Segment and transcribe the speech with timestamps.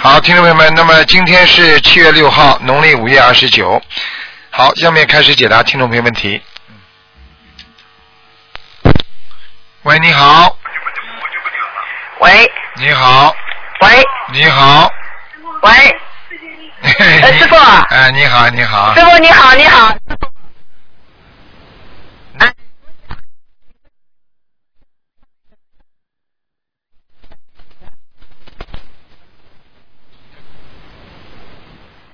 [0.00, 3.82] 好，听众朋友们，那么今天是七月六号，农历五月二十九。
[4.48, 6.40] 好，下面开始解答听众朋友问题。
[9.82, 10.56] 喂，你好。
[12.20, 12.48] 喂。
[12.76, 13.34] 你好。
[13.80, 14.04] 喂。
[14.32, 14.88] 你好。
[15.62, 15.72] 喂。
[17.22, 17.56] 呃，师傅。
[17.90, 18.94] 哎，你好，你好。
[18.94, 19.92] 师傅你好，你好。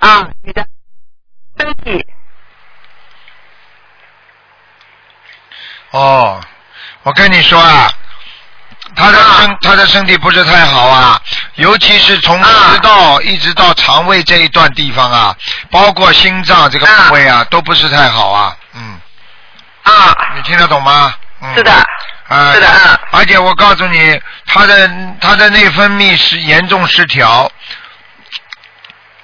[0.05, 0.67] 啊，你的
[1.59, 2.07] 身体
[5.93, 6.39] 哦，
[7.05, 7.91] 我跟你说啊，
[8.95, 11.19] 他的身他的身体不是太好啊，
[11.55, 15.35] 尤其是从食道一直到肠胃这一段地方啊，
[15.71, 19.01] 包括心脏这个部位啊，都不是太好啊，嗯。
[19.85, 20.15] 啊。
[20.37, 21.15] 你听得懂吗？
[21.41, 21.55] 嗯。
[21.55, 21.73] 是的。
[22.29, 22.53] 啊。
[22.53, 27.51] 是的啊而且我告诉你，他的他的内分泌是严重失调。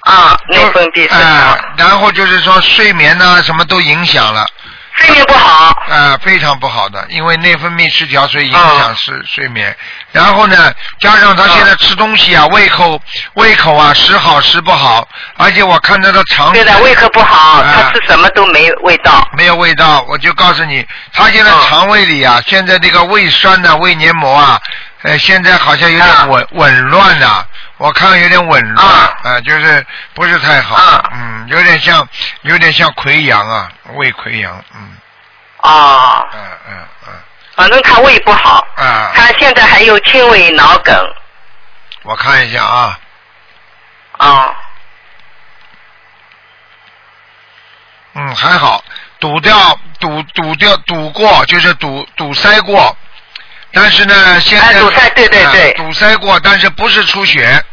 [0.01, 1.17] 啊，内分泌失调。
[1.17, 4.45] 啊，然后就是说睡眠呢，什么都影响了。
[4.93, 5.69] 睡眠不好。
[5.89, 9.75] 啊，非常不好的，因为内分泌失调，所以影啊响睡、睡眠。
[10.11, 12.99] 然后呢，加上他现在吃东西啊，胃口
[13.35, 15.07] 胃口啊时好时不好，
[15.37, 19.25] 而且我看他的肠对的，胃口不好，啊他吃什么都没味道。
[19.37, 24.59] 没有味道，我就告诉你，他现在肠胃里啊，现在这个胃酸呢、胃黏膜啊，
[25.03, 27.43] 呃，现在好像有点紊紊乱呐，
[27.81, 28.85] 我看有点紊乱，
[29.23, 32.07] 啊、就是不是太好，嗯，有点像
[32.41, 34.97] 有点像溃疡啊，胃溃疡，嗯，
[35.57, 37.13] 啊，嗯嗯嗯，
[37.55, 40.95] 反正他胃不好，啊，他现在还有轻微脑梗。
[42.03, 42.99] 我看一下啊，
[44.19, 44.55] 啊，
[48.13, 48.83] 嗯，还好，
[49.19, 52.95] 堵掉堵堵掉堵过，就是堵堵塞过，
[53.73, 55.71] 但是呢，现在、哎堵塞对对对。
[55.71, 57.63] 啊堵塞过，但是不是出血，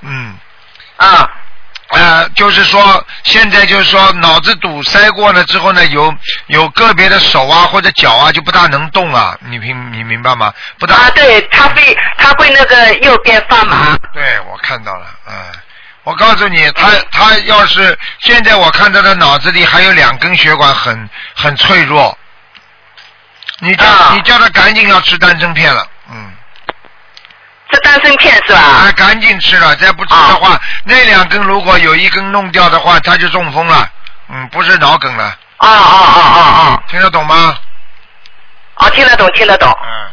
[0.00, 0.36] 嗯。
[0.96, 1.28] 啊。
[1.90, 6.10] 呃，就是说，现在就是说，脑子堵塞过了之后呢，有
[6.46, 10.50] 有个别的手啊或者脚啊就不大能动啊，你明你明白吗？
[10.78, 10.94] 不大。
[10.94, 13.94] 啊，对，他会他会那个右边发麻。
[14.14, 15.34] 对，我看到了，嗯，
[16.04, 22.16] 我告诉你，他他要是现在我看他的脑子里还有两根血管很很脆弱，
[23.58, 25.86] 你叫、啊你叫他赶紧要吃丹参片了，
[27.70, 27.72] 嗯。
[27.72, 28.58] 吃丹参片是吧？
[28.58, 33.88] 啊，赶紧吃了，再不吃的话，那两根如果有一根弄掉的话，他就中风了，
[34.28, 35.24] 嗯，不是脑梗了。
[35.58, 36.82] 啊啊啊啊啊！
[36.88, 37.56] 听得懂吗？
[38.74, 39.70] 啊，听得懂，听得懂。
[39.70, 40.10] 嗯，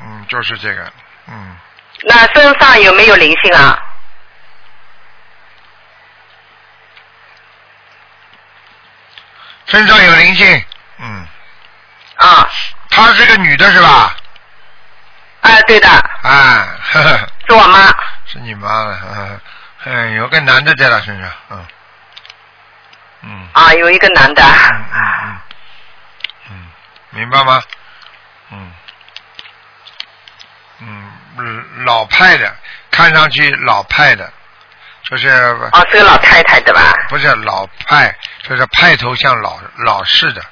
[0.00, 0.92] 嗯，就是这个，
[1.26, 1.56] 嗯，
[2.04, 3.78] 那身上有没有灵性啊？
[9.66, 10.64] 身上有灵性，
[10.98, 11.26] 嗯。
[12.16, 12.48] 啊。
[12.90, 14.14] 她是个女的是吧？
[15.44, 15.88] 啊，对的。
[15.88, 17.28] 啊，呵呵。
[17.46, 17.86] 是我妈。
[18.26, 19.40] 是你妈了，
[19.84, 21.66] 嗯，有个男的在她身上，嗯，
[23.22, 24.42] 嗯，啊，有一个男的。
[24.42, 25.36] 嗯嗯
[26.50, 26.66] 嗯，
[27.10, 27.62] 明白吗？
[28.50, 28.72] 嗯，
[30.80, 32.56] 嗯，老派的，
[32.90, 34.32] 看上去老派的，
[35.10, 35.28] 就是。
[35.28, 36.80] 哦，是个老太太对吧？
[37.10, 40.42] 不是老派，就是派头像老老式的，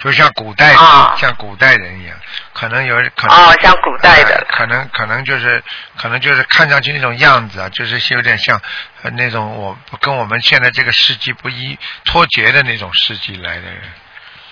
[0.00, 2.16] 就像古代、啊像古代人一样，
[2.52, 4.34] 可能有可能哦像古代的。
[4.34, 5.62] 呃可能可能就是
[5.96, 8.60] 可能就是看上去那种样子啊，就是有点像
[9.02, 13.82] 呃那种我跟我们现在这个世纪不一脱节的那种世纪来的人，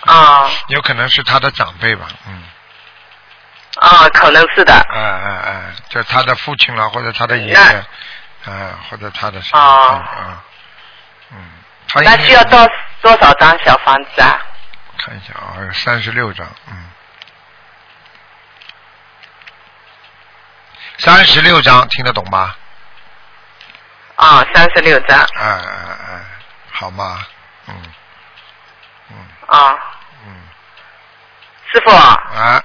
[0.01, 2.43] 啊有可能是他的长辈吧，嗯，
[3.75, 4.73] 啊，可能是的。
[4.73, 7.55] 哎哎哎，就他的父亲了，或者他的爷爷，
[8.45, 10.37] 啊，或者他的什么，哦嗯
[11.33, 11.37] 嗯，
[11.87, 12.67] 他那需要多
[13.01, 14.39] 多少张小房子啊？
[14.97, 16.89] 看一下啊，有三十六张，嗯，
[20.99, 22.53] 三十六章，听得懂吗？
[24.15, 25.17] 啊，三十六章。
[25.33, 26.21] 哎哎哎，
[26.71, 27.25] 好吗？
[27.67, 27.75] 嗯
[29.09, 29.15] 嗯
[29.47, 29.77] 啊。
[30.25, 30.33] 嗯。
[31.71, 32.61] 师傅，啊，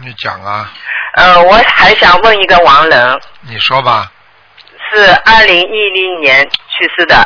[0.00, 0.70] 你讲啊，
[1.14, 4.12] 呃，我还想问一个亡人，你说吧，
[4.92, 7.16] 是二零一零年去世的，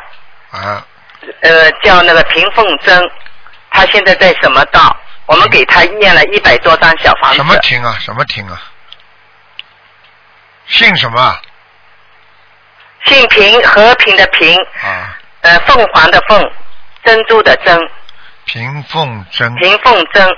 [0.50, 0.82] 啊，
[1.42, 3.10] 呃，叫那个平凤珍，
[3.70, 4.96] 他现在在什么道？
[5.26, 7.36] 我们给他念了一百多张小房子。
[7.36, 7.94] 什么亭啊？
[8.00, 8.58] 什么亭啊？
[10.72, 11.40] 姓什么啊？
[13.04, 16.52] 姓平，和平的平，啊，呃，凤凰的凤，
[17.04, 17.78] 珍珠的珍，
[18.46, 19.54] 平凤珍。
[19.56, 20.36] 平凤珍。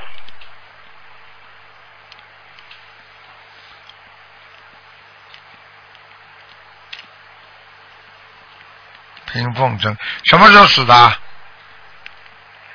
[9.33, 11.19] 平凤珍，什么时候死的啊？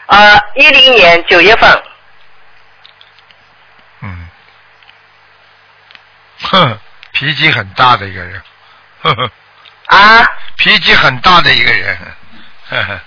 [0.07, 1.83] 呃，一零年九月份，
[4.01, 4.29] 嗯，
[6.41, 6.79] 哼，
[7.11, 8.41] 脾气很大的一个人，
[9.01, 9.31] 呵呵，
[9.88, 10.27] 啊？
[10.57, 11.97] 脾气很大的一个人，
[12.69, 13.00] 呵 呵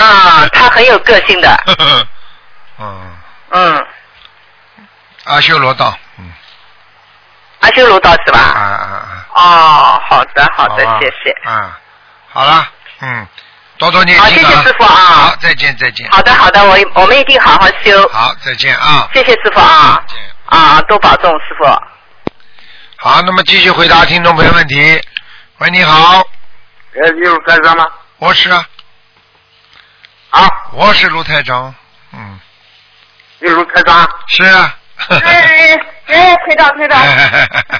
[0.00, 2.06] 啊，他很有个性的，呵呵，
[2.78, 3.16] 嗯，
[3.50, 3.86] 嗯，
[5.24, 6.32] 阿修罗道，嗯，
[7.60, 8.40] 阿修罗道是啊吧？
[8.40, 11.30] 啊啊啊，哦，好的好的吧，谢谢。
[11.48, 11.78] 啊，
[12.32, 12.66] 好了，
[13.00, 13.26] 嗯，
[13.78, 14.94] 多多念好，谢谢师傅啊。
[14.94, 15.36] 好，。
[15.36, 18.08] 再见再见，好的好的，我我们一定好好修。
[18.08, 20.02] 好，再见啊，谢谢师傅啊。
[20.08, 20.24] 再见。
[20.46, 21.64] 啊，多保重，师傅。
[23.04, 24.98] 好，那么继续回答听众朋友问题。
[25.58, 26.20] 喂，你好，
[26.94, 27.86] 哎，你是台长吗？
[28.16, 28.66] 我是啊，
[30.30, 31.74] 啊，我是卢台长，
[32.14, 32.40] 嗯，
[33.40, 34.08] 你有开张？
[34.28, 34.74] 是啊。
[35.06, 36.98] 哎哎哎，台长台长，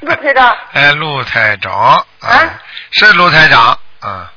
[0.03, 2.61] 陆台长， 哎，陆台长，啊
[2.91, 4.31] 是卢台长，啊，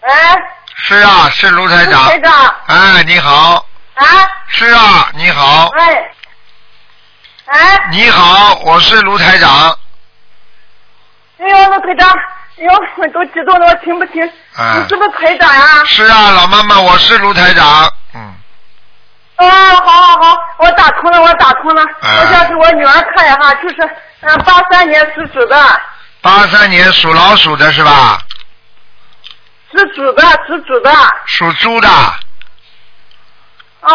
[0.00, 0.36] 哎，
[0.78, 4.04] 是啊，是卢台长，台长，哎，你好，啊，
[4.48, 6.10] 是啊，你好，哎，
[7.46, 9.78] 哎，你好，我是卢台长，
[11.38, 12.10] 哎呦，卢台长，
[12.58, 14.22] 哎呦，我都激动的，我听不清，
[14.56, 15.84] 啊你是不是台长呀？
[15.84, 18.34] 是啊，老妈妈，我是卢台长，嗯，
[19.36, 19.46] 啊，
[19.76, 23.76] 好好好，我打通了，我打通了，啊我想给我女儿看一下，就是
[24.20, 25.80] 嗯八三年属鼠的，
[26.20, 28.18] 八三年属老鼠的是吧？
[29.70, 30.90] 属猪的，属猪的，
[31.26, 32.18] 属猪的，啊，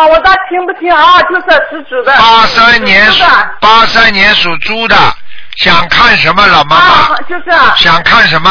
[0.08, 1.22] 我咋听不清啊？
[1.24, 3.26] 就是属猪的，八三年属
[3.60, 4.96] 八三年属猪的，
[5.58, 8.50] 想看什么，老妈就是啊想看什么？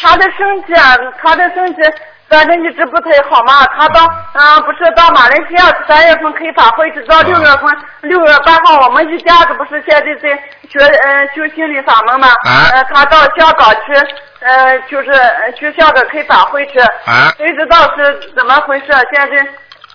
[0.00, 1.82] 他的身体啊，他的身体
[2.28, 3.64] 反正一直不太好嘛。
[3.76, 10.28] 他到啊、不是到马来西亚三月份开法会，直到六月份，六月八号我们一家子不是现在在
[10.70, 12.28] 学呃修心理法门嘛？
[12.28, 13.92] 啊呃，他到香港去，
[14.40, 16.78] 呃，就是呃去香港开法会去。
[16.80, 18.86] 啊谁知道是怎么回事？
[19.12, 19.36] 现在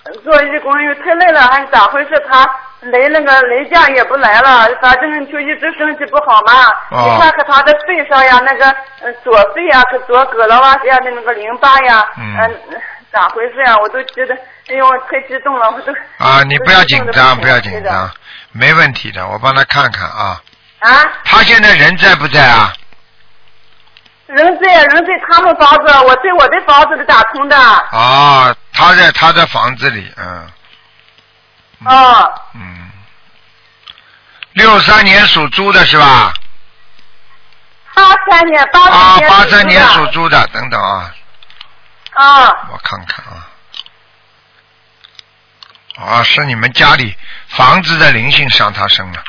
[0.03, 2.11] 呃做义工又太累了，还是咋回事？
[2.29, 2.43] 他
[2.81, 6.53] 来那个雷将也不来了，反正就一直身体不好嘛。
[6.91, 8.65] 哦你看看他的肺上呀，那个
[9.01, 12.49] 呃左肺呀，和左膈了哇下的那个淋巴呀，嗯呃
[13.11, 13.75] 咋回事呀？
[13.77, 14.35] 我都觉得，
[14.69, 15.91] 哎呦，太激动了，我都。
[16.17, 18.09] 啊，你不要紧张，不要紧张，
[18.51, 20.39] 没问题的，我帮他看看啊。
[20.79, 22.71] 啊，他现在人在不在啊？
[24.27, 27.57] 人在人在他们房子，我在我的房子里打通的。
[27.93, 30.45] 哦，他在他的房子里，嗯
[31.85, 32.91] 哦，嗯。
[34.53, 36.33] 六三年属猪的是吧？
[37.93, 39.29] 八三年，八啊三，年。
[39.29, 40.05] 八三年属。
[40.07, 41.13] 猪的，等等啊，
[42.13, 43.47] 啊，我看看啊。
[45.99, 47.15] 啊，是你们家里
[47.49, 49.23] 房子的灵性上他身了，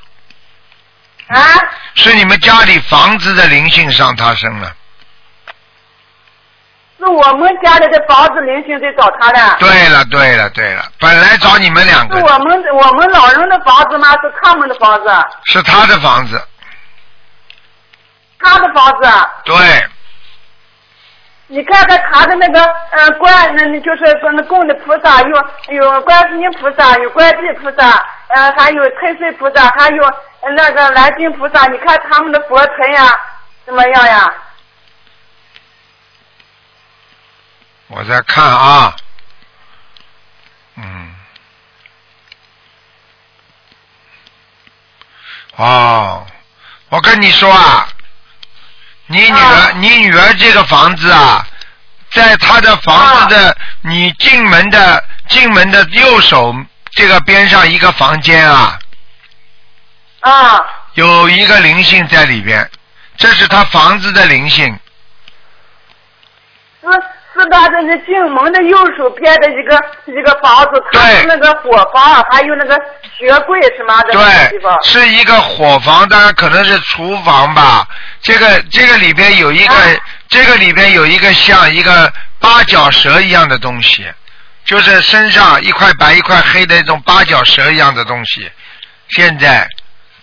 [1.29, 1.41] 啊，
[1.95, 4.75] 是你们家里房子的灵性上他身了。
[6.99, 9.57] 是我们家里的房子灵性在找他的。
[9.61, 14.09] 对了，对了，对了，本来找你们两个是我们我们老人的房子吗？
[14.21, 16.43] 是他们的房子，是他的房子，
[18.41, 19.09] 他的房子。
[19.45, 19.55] 对，
[21.47, 27.91] 你看看他的那个呃观，那那就是说那供的菩萨有有观世音菩萨，有观地菩萨，
[28.35, 31.65] 呃还有太岁菩萨，还有呃那个蓝金菩萨。
[31.67, 33.21] 你看他们的佛台呀，
[33.65, 34.27] 怎么样呀？
[37.89, 38.95] 我在看啊，
[40.77, 41.15] 嗯，
[45.57, 46.27] 哦，
[46.91, 47.89] 我跟你说啊，
[49.07, 49.73] 你女儿，啊。
[49.77, 51.47] 你女儿这个房子啊，
[52.11, 56.55] 在她的房子的、你进门的进门的右手
[56.91, 58.79] 这个边上一个房间啊，
[60.21, 60.61] 啊，
[60.93, 62.71] 有一个灵性在里边，
[63.17, 64.79] 这是她房子的灵性。
[67.39, 72.75] 是是他的那进门的右手边的一个一个房子，它对是那个火房，还有那个
[73.17, 74.77] 鞋柜什么的对方，。
[74.83, 77.87] 是一个伙房，当然可能是厨房吧。
[78.21, 79.81] 这个这个里边有一个，啊
[80.29, 84.07] 这个里边有一个像一个八角蛇一样的东西，
[84.65, 88.51] 就是身上一块白一块黑的那种八角蛇一样的东西。
[89.11, 89.67] 现在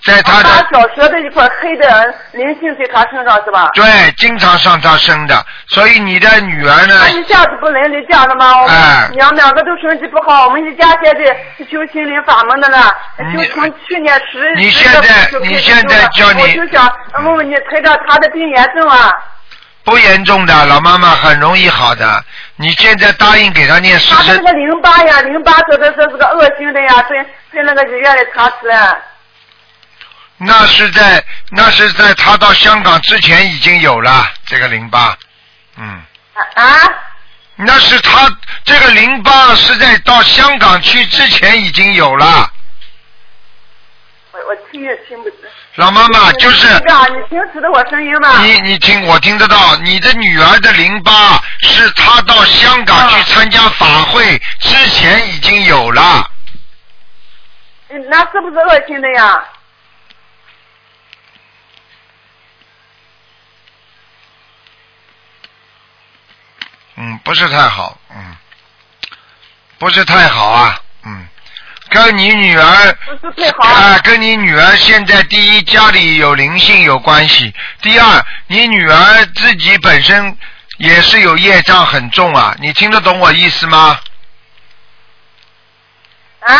[0.05, 3.69] 在他大的小学的一块黑的灵性在他身上是吧？
[3.74, 3.83] 对
[4.17, 7.07] 经常上他身的，所以你的女儿呢他？
[7.09, 8.62] 一下子不能例假了吗？
[8.62, 11.25] 我哎们两两个都身体不好，我们一家现在
[11.57, 12.95] 是修心灵法门的了，
[13.35, 16.91] 就从去年十你十月份现在就开始你现在修了叫你我就想
[17.24, 19.12] 问问你，台长他的病严重啊？
[19.83, 22.24] 不严重的，老妈妈很容易好的。
[22.57, 28.95] 你现在答应给他念四十他的那个淋巴呀，淋巴说的这是个恶性的呀，在在那个医院里查出来。
[30.45, 35.17] 那是在那是在他到香港之前已经有了这个淋巴，
[35.77, 36.01] 嗯，
[36.33, 36.89] 啊啊！
[37.55, 38.29] 那是他
[38.63, 42.51] 这个淋巴是在到香港去之前已经有了，
[44.33, 45.39] 我我听也听不清。
[45.75, 48.43] 老妈妈就是你听识得我声音吗？
[48.43, 56.29] 你你听我听得到，你的女儿的淋巴是她到香港去参加法会之前已经有了，
[57.89, 59.43] 嗯那是不是恶性的呀？
[66.95, 68.35] 嗯，不是太好，嗯，
[69.77, 71.27] 不是太好啊，嗯，
[71.89, 73.63] 跟你女儿不是最好。
[73.67, 80.37] 啊，跟你女儿现在第一家里有灵性有关系，第二你女儿自己本身
[80.77, 83.99] 也是有业障很重啊，你听得懂我意思吗？
[86.41, 86.55] 啊？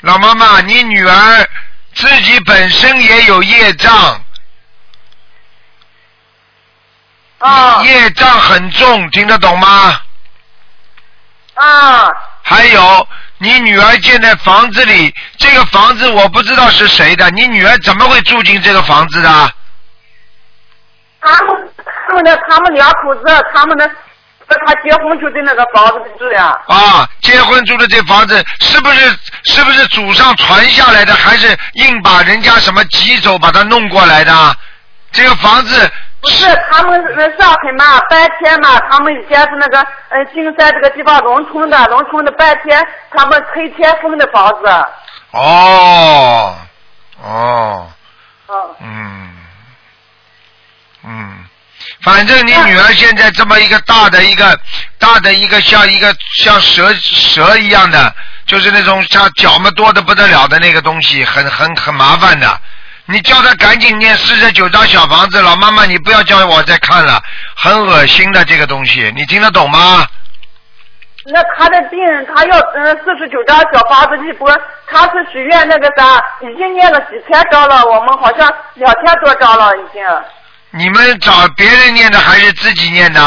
[0.00, 1.48] 老妈妈，你女儿
[1.94, 4.22] 自己本身也有业障，
[7.44, 10.00] 啊业障很重，听得懂吗？
[11.54, 12.08] 啊
[12.42, 13.08] 还有，
[13.38, 19.52] 你女儿建在房子里，这个房子我不知道是谁的，你女儿怎么会住进这个房子的？
[21.20, 21.72] 他们
[22.08, 23.22] 他们的他们两口子，
[23.54, 23.86] 他们的
[24.48, 26.58] 他结婚就在那个房子里住呀。
[26.68, 34.56] 啊，结婚住的这房子是不是是不是祖上传下来的，还是硬把人家什么挤走把它弄过来的？
[35.12, 35.90] 这个房子
[36.24, 39.78] 不是他们那上海嘛，白天嘛，他们以前是那个
[40.08, 44.66] 呃金山这个地方农村的，农村的白天他们吹天风的房子。
[45.32, 46.56] 哦
[47.22, 47.92] 哦
[48.46, 49.36] 哦嗯
[51.04, 51.44] 嗯，
[52.02, 54.58] 反正你女儿现在这么一个大的一个
[54.98, 58.14] 大的一个像一个像蛇蛇一样的，
[58.46, 62.60] 就是那种像脚嘛多的不得了的那个东西，很很很麻烦的。
[63.06, 67.22] 你叫他赶紧念四十九张小房子，老妈妈你不要叫我再看了，
[67.54, 70.06] 很恶心的这个东西，你听得懂吗？
[71.26, 71.98] 那他的病，
[72.34, 74.50] 他要嗯四十九张小房子一波，
[74.86, 80.02] 他是许愿那个啥，已经念了几千张了，我们好像两千多张了已经。
[80.70, 83.20] 你们找别人念的还是自己念的？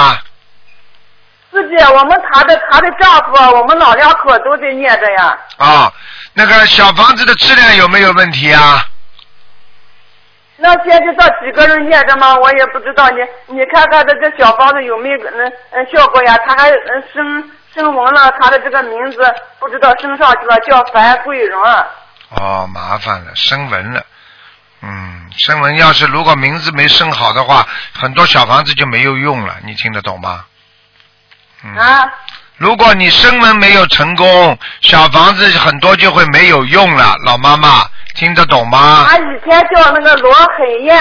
[1.51, 5.37] 自己，我们他的他的丈夫，我们老两口都在念着呀。
[5.57, 5.91] 啊，
[6.33, 8.83] 那个小房子的质量有没有问题啊？
[10.57, 12.35] 那现在这几个人念着吗？
[12.35, 13.21] 我也不知道，你
[13.55, 16.35] 你看看这这小房子有没有嗯嗯效果呀？
[16.45, 19.17] 他还嗯升升文了，他的这个名字
[19.59, 21.61] 不知道升上去了，叫樊桂荣。
[22.29, 24.03] 哦，麻烦了，升文了。
[24.81, 30.45] 嗯，升文要是如果名字没升好的话，很多小房子就没有用了，你听得懂吗？
[31.63, 31.75] 嗯。
[31.75, 32.11] 啊，
[32.57, 37.83] 如果你生门没有成功，小房子很多就会没有用了，老妈妈
[38.15, 39.05] 听得懂吗？
[39.07, 40.97] 他以前叫那个罗海燕，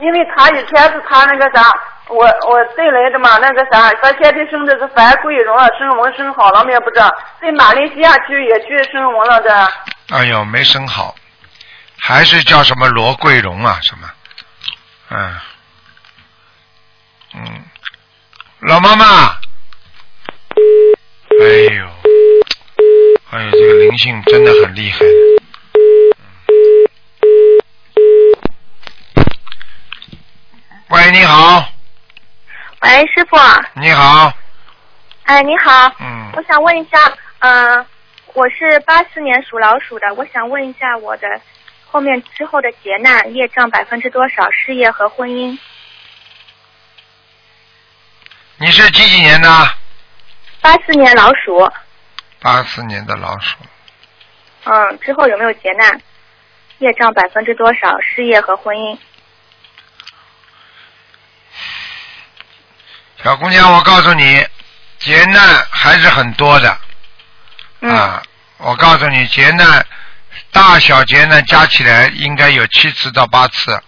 [0.00, 1.72] 因为他以前是他那个啥，
[2.08, 7.10] 我我带来的嘛，那个啥，他现在生的是樊桂荣，生文生好了没有不知道，
[7.40, 9.72] 在马来西亚去也去生文了的。
[10.10, 11.14] 哎呦，没生好，
[12.00, 13.78] 还是叫什么罗桂荣啊？
[13.82, 14.08] 什么？
[15.10, 15.34] 嗯
[17.34, 17.62] 嗯，
[18.60, 19.04] 老妈妈，
[21.48, 21.88] 哎呦，
[23.30, 24.98] 哎呦，这个灵性真的很厉害。
[30.90, 31.66] 喂，你好，
[32.82, 33.38] 喂，师傅，
[33.80, 34.30] 你好，
[35.22, 36.32] 哎，你好，嗯。
[36.36, 37.86] 我想问一下，嗯、
[38.34, 41.40] 我是八四年属老鼠的，我想问一下我的
[41.86, 45.58] 后面之后的劫难业障百分之多少，事业和婚姻？
[48.58, 49.48] 你是几几年的？
[50.68, 51.66] 八四年老鼠，
[52.40, 53.56] 八四年的老鼠。
[54.64, 55.98] 嗯，之后有没有劫难？
[56.76, 58.98] 业障百分之多少，事业和婚姻？
[63.24, 64.46] 小姑娘，我告诉你，
[64.98, 66.78] 劫难还是很多的。
[67.80, 68.22] 嗯，啊，
[68.58, 69.86] 我告诉你，劫难
[70.52, 73.82] 大小劫难加起来应该有七次到八次，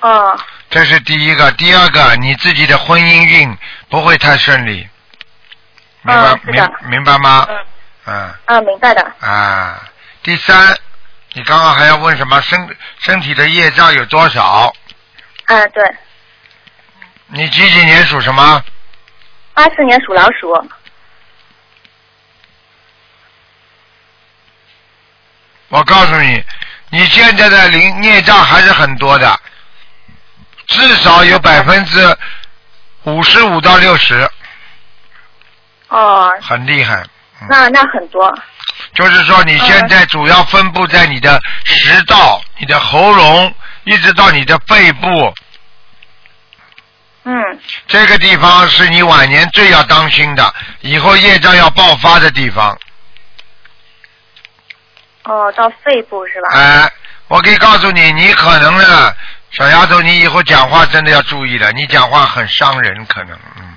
[0.00, 0.36] 哦，
[0.68, 1.52] 这是第一个。
[1.52, 3.56] 第二个，你自己的婚姻运
[3.88, 4.88] 不会太顺利，
[6.04, 7.46] 明白、嗯明明白吗？
[7.48, 7.56] 嗯
[8.06, 9.02] 嗯啊，明白的。
[9.20, 9.82] 啊。
[10.22, 10.76] 第三，
[11.32, 14.72] 你刚刚还要问什么身身体的业障有多少？
[15.46, 15.96] 啊，对，
[17.26, 18.64] 你几几年属什么？
[19.54, 20.68] 八四年属老鼠。
[25.68, 26.44] 我告诉你，
[26.90, 29.40] 你现在的灵孽障还是很多的，
[30.66, 32.16] 至少有百分之
[33.02, 34.30] 五十五到六十，
[35.96, 36.96] 哦，很厉害。
[37.40, 38.32] 嗯那那很多。
[38.94, 45.34] 就是说，你现在主要分布在你的食道、你的喉咙，一直到你的肺部，
[47.24, 47.34] 嗯，
[47.86, 52.78] 这个地方是你晚年最要当心的，以后业障要爆发的地方。
[55.24, 56.48] 哦，到肺部是吧？
[56.58, 56.92] 哎，
[57.28, 59.14] 我可以告诉你，你可能呢，
[59.50, 63.73] 小丫头，你以后讲话真的要注意了，你讲话很伤人，可能，嗯，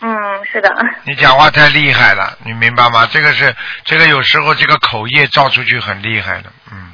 [0.00, 3.06] 嗯，是的， 你讲话太厉害了，你明白吗？
[3.12, 3.54] 这个是
[3.84, 6.92] 这个有时候这个口业造出去很厉害的，嗯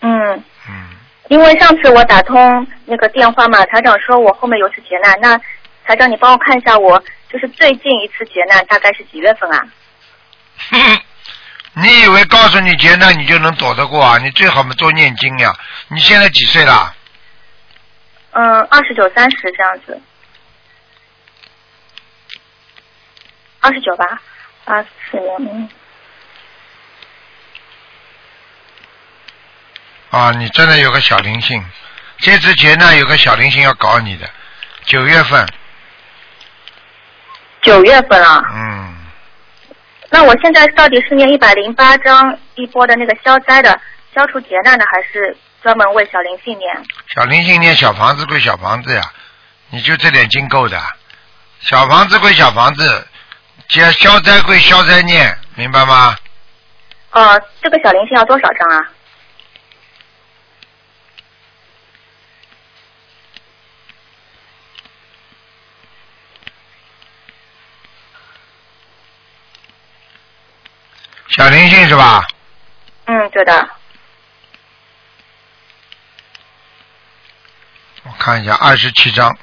[0.00, 0.88] 嗯，嗯，
[1.28, 5.38] 因为上次我打通那个电话嘛，台长说我后面有次劫难，那
[5.86, 9.64] 台长你帮我看一下我就是最近一次劫难大概是几月份啊？
[11.76, 14.18] 你以为告诉你劫难你就能躲得过啊？
[14.18, 15.52] 你最好嘛多念经呀。
[15.88, 16.94] 你现在几岁了？
[18.32, 20.00] 嗯，二十九、三十这样子。
[23.64, 24.20] 二十九吧，
[24.66, 25.68] 八四年，嗯
[30.10, 31.64] 啊，你真的有个小灵性，
[32.18, 34.28] 这次劫难有个小灵性要搞你的，
[34.84, 35.48] 九月份，
[37.62, 38.42] 九月份啊。
[38.52, 38.94] 嗯，
[40.10, 43.80] 那我现在到底是念一百零八章一波的那个消灾的
[44.14, 46.70] 消除劫难的，还是专门为小灵性念？
[47.14, 49.00] 小灵性念小房子归小房子呀，
[49.70, 50.78] 你就这点经够的，
[51.60, 53.08] 小房子归小房子，
[53.68, 56.16] 消消灾归消灾念，明白吗？
[57.12, 58.88] 哦，这个小灵性要多少张啊？
[71.28, 72.24] 小灵性是吧？
[73.06, 73.68] 嗯，对的。
[78.04, 79.36] 我看一下，二十七张，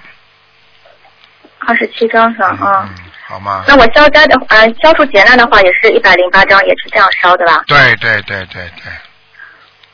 [1.60, 2.48] 二十七张是吧？
[2.48, 3.64] 啊、嗯，好吗？
[3.66, 7.64] 那我消灾的，呃，消除劫难的话也是一百零八张，也是这样烧的吧？
[7.66, 8.92] 对对对对对，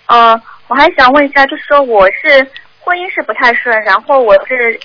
[0.07, 4.79] 呃，我还想问一下，就是说我是婚姻是不太顺，然后我是，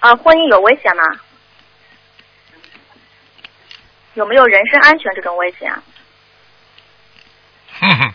[0.00, 1.02] 呃，婚姻有危险吗？
[4.14, 5.82] 有没有人身安全这种危险啊？
[7.78, 8.14] 哼哼，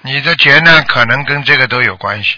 [0.00, 2.36] 你的劫难可能跟这个都有关系，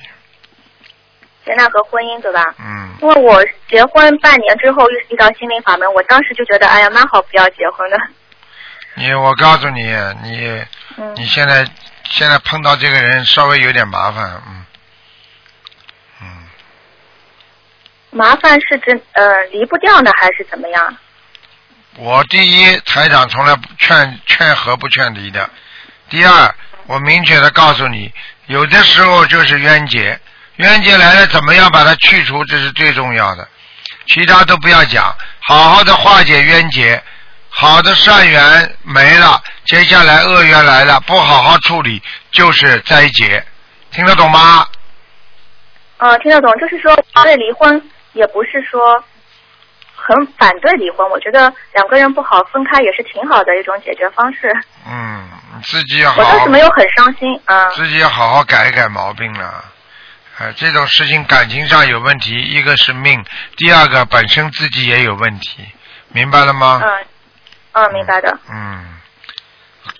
[1.45, 2.55] 劫难和婚姻对吧？
[2.59, 7.97] 嗯，因为我结婚半年之后遇遇到心灵法门，我当时就觉得，哎呀，蛮好，不要结婚的。
[8.95, 9.83] 你我告诉你，
[10.23, 10.65] 你
[10.99, 11.67] 嗯你现在
[12.05, 14.67] 现在碰到这个人稍微有点麻烦，嗯
[16.21, 16.27] 嗯，
[18.11, 20.97] 麻烦是指呃离不掉呢，还是怎么样？
[21.97, 25.49] 我第一台长从来不劝劝和不劝离的，
[26.09, 26.55] 第二
[26.87, 28.13] 我明确的告诉你，
[28.47, 30.19] 有的时候就是冤结，
[30.63, 33.47] 冤结来了怎么样把它去除，这是最重要的，
[34.07, 37.03] 其他都不要讲，好好的化解冤结，
[37.51, 43.45] 好的善缘没了，接下来恶缘来了，不好好处理就是灾劫，
[43.91, 44.67] 听得懂吗？
[45.99, 49.03] 呃，听得懂，就是说对离婚也不是说
[49.95, 54.53] 很反对离婚，我觉得两个人不好分开也是挺好的一种解决方式。
[54.87, 59.65] 嗯，你自己要好我当好时没有很伤心，啊、自己要好好改一改毛病了。
[60.43, 63.25] 呃，这种事情感情上有问题，一个是命，
[63.57, 65.65] 第二个本身自己也有问题，
[66.09, 66.83] 明白了吗？
[66.83, 67.05] 嗯
[67.75, 68.37] 嗯，明白的。
[68.51, 68.85] 嗯，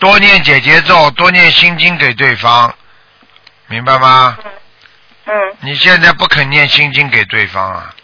[0.01, 2.75] 多念解节奏，多念心经给对方，
[3.69, 4.37] 明白吗？
[5.27, 7.95] 嗯，你现在不肯念心经给对方啊？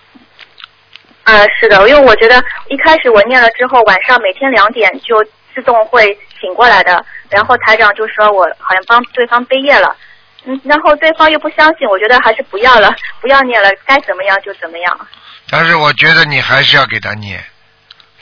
[1.25, 5.21] 啊、是的，因为我觉得一开始我念了之后，晚上每天两点就
[5.53, 9.97] 自动会醒过来的，然后台长就说我好像帮对方背业了。
[10.45, 15.09] 嗯，然后对方又不相信，我觉得还是不要了，不要念了，该怎么样就怎么样。
[15.51, 17.45] 但是我觉得你还是要给他念，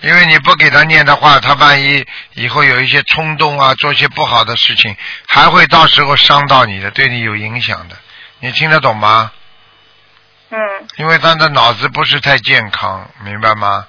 [0.00, 4.96] 因为你不给他念的话，他万一以后有一些冲动啊，做一些不好的事情，
[5.28, 7.96] 还会到时候伤到你的，对你有影响的。
[8.40, 9.30] 你听得懂吗？
[10.50, 10.58] 嗯，
[10.96, 13.86] 因为他的脑子不是太健康，明白吗？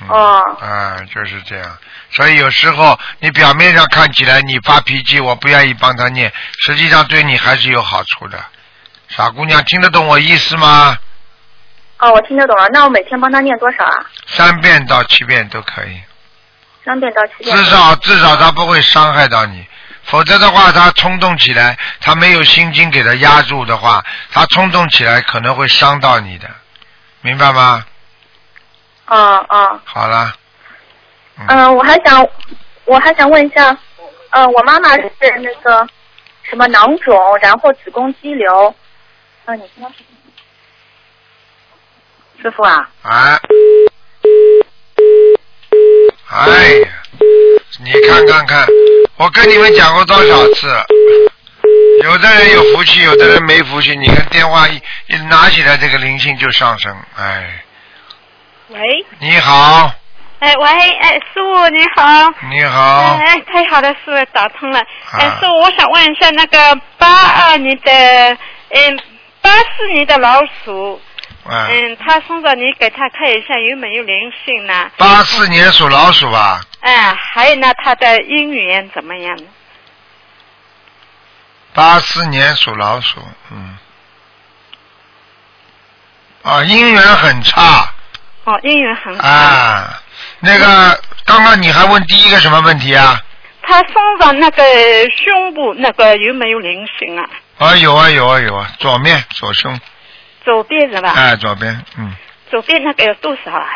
[0.00, 1.78] 嗯、哦啊，就是这样。
[2.10, 8.38] 所以有时候你表面上看起来你发脾气，我不愿意帮他念，实际上对你还是有好处的。
[9.08, 10.96] 傻姑娘，听得懂我意思吗？
[11.98, 12.68] 哦，我听得懂了。
[12.72, 14.06] 那我每天帮他念多少啊？
[14.26, 16.00] 三遍到七遍都可以，
[16.84, 17.56] 三遍到七遍。
[17.56, 19.66] 至少至少他不会伤害到你。
[20.04, 26.48] 否则的话，他冲动起来，他没有心经给他压住的话，他冲动起来可能会伤到你的，
[27.20, 27.84] 明白吗？
[29.10, 30.32] 嗯嗯好了，
[31.48, 32.28] 嗯，我还想
[32.84, 33.76] 我还想问一下，
[34.30, 35.86] 呃，我妈妈是那个
[36.42, 38.74] 什么囊肿，然后子宫肌瘤。
[39.46, 39.90] 嗯、你听到
[42.42, 42.90] 师傅啊？
[43.02, 43.40] 啊，
[46.28, 46.88] 哎呀，
[47.82, 48.66] 你看看看，
[49.16, 50.68] 我跟你们讲过多少次？
[52.02, 53.96] 有的人有福气，有的人没福气。
[53.96, 56.94] 你看电话一一拿起来，这个灵性就上升。
[57.16, 57.64] 哎，
[58.68, 59.90] 喂，你好，
[60.40, 60.66] 哎，喂，
[61.00, 62.30] 哎，师傅你好。
[62.50, 64.78] 你好，哎，太好了，师傅打通了。
[65.18, 67.90] 哎，啊师傅，我想问一下，那个八二年的，
[68.68, 69.00] 嗯，
[69.40, 71.00] 八四年的老鼠，
[71.46, 74.90] 嗯，嗯，他身上你给他看一下有没有灵性呢？
[74.98, 76.60] 八四年属老鼠吧？
[76.80, 79.38] 哎，还有呢，他的姻缘怎么样？
[81.72, 83.18] 八四年属老鼠，
[83.50, 83.78] 嗯，
[86.42, 87.94] 啊，姻缘很差
[88.48, 89.28] 哦，姻缘很好。
[89.28, 90.02] 啊。
[90.40, 93.20] 那个，刚刚你还问第一个什么问题啊？
[93.62, 94.62] 他身上那个
[95.14, 97.28] 胸部那个有没有菱形啊？
[97.58, 99.78] 啊，有啊有啊有啊，左面左胸，
[100.44, 101.12] 左边是吧？
[101.14, 102.14] 哎，左边，嗯，
[102.50, 103.68] 左边那个有多少啊？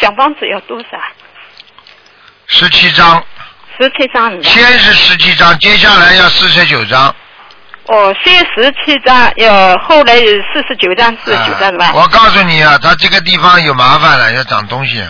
[0.00, 0.86] 小房子要多少？
[2.46, 3.22] 十七张，
[3.78, 4.42] 十七张？
[4.42, 7.14] 先是十七张，接下来要四十九张。
[7.92, 11.86] 哦，先十七张，要后来有四十九张，四十九张是吧？
[11.86, 15.04] 啊我告诉你啊，他这个地方有麻烦了，要长东西。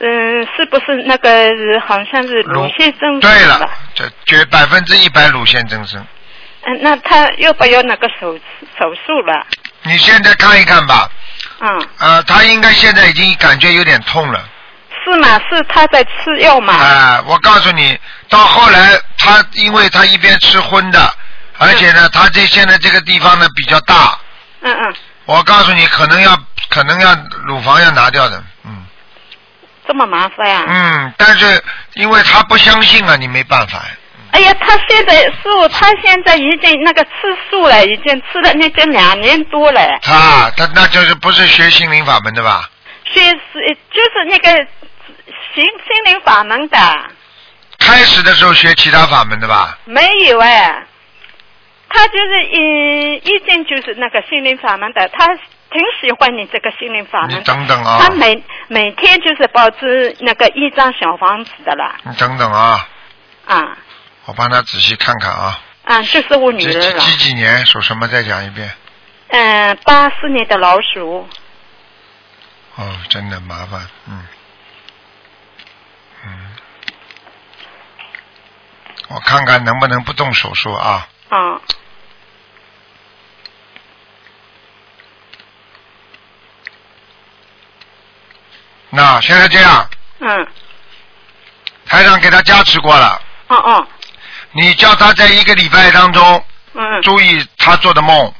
[0.00, 1.30] 嗯，是不是那个
[1.86, 6.04] 好像是乳腺增生对了这绝百分之一百乳腺增生。
[6.66, 8.34] 嗯，那他要不要那个手
[8.78, 9.46] 手术了？
[9.82, 11.10] 你现在看一看吧，
[11.60, 14.42] 嗯，呃，他应该现在已经感觉有点痛了。
[15.04, 15.38] 是嘛？
[15.50, 16.72] 是他在吃药吗？
[16.74, 21.14] 啊、我告诉你，到后来他因为他一边吃荤的，
[21.58, 24.18] 而且呢，他这现在这个地方呢比较大，
[24.60, 26.36] 嗯嗯，我告诉你，可能要
[26.68, 28.86] 可能要乳房要拿掉的，嗯
[29.88, 31.62] 这么麻烦呀、嗯，但是
[31.94, 33.80] 因为他不相信啊，你没办法。
[34.32, 37.10] 哎呀，他现在师傅，他现在已经那个吃
[37.48, 39.80] 素了，已经吃了那经两年多了。
[40.02, 42.68] 他他那就是不是学心灵法门的吧？
[43.04, 44.50] 学是就是那个
[45.54, 46.78] 心心灵法门的，
[47.78, 49.78] 开始的时候学其他法门的吧？
[49.84, 50.84] 没有哎。
[51.96, 57.44] 他就是嗯，一经就是那个心灵法门的，他挺喜欢你这个心灵法门你。
[57.44, 62.86] 等等啊他，每每天就是保持那个一张小房子的啦，你等等啊，
[63.46, 63.78] 啊
[64.26, 65.58] 我帮他仔细看看啊。
[65.84, 66.98] 啊，就是我女儿了。
[66.98, 68.06] 几几几几年属什么？
[68.08, 68.70] 再讲一遍。
[69.28, 71.26] 嗯，八四年的老鼠。
[72.76, 74.26] 哦，真的麻烦，嗯，
[76.26, 76.30] 嗯，
[79.08, 81.08] 我看看能不能不动手术啊？
[81.28, 81.60] 啊，
[88.90, 89.88] 那现在这样，
[90.20, 90.46] 嗯，
[91.86, 93.86] 台长给他加持过了，嗯嗯，
[94.52, 96.44] 你叫他在一个礼拜当中
[96.74, 97.02] 嗯。
[97.02, 98.32] 注意他做的梦，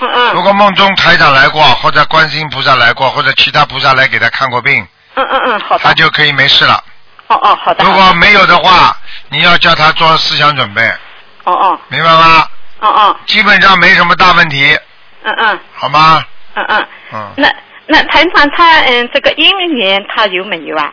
[0.00, 0.32] 嗯嗯。
[0.34, 5.84] 如果梦中台长来过，或者观世音菩萨来过，或者其他菩萨来给他看过病，嗯嗯嗯，好的。
[5.84, 6.82] 他就可以没事了。
[7.28, 7.84] 哦哦，好的。
[7.84, 8.96] 如果没有的话，
[9.28, 10.86] 你要叫他做思想准备，
[11.44, 11.80] 哦哦。
[11.88, 12.48] 明白吗？
[12.80, 14.78] 哦哦，基本上没什么大问题，
[15.22, 15.60] 嗯嗯。
[15.74, 16.22] 好吗？
[16.54, 17.48] 嗯嗯，嗯，那
[17.86, 20.92] 那台长他嗯这个姻缘他有没有啊？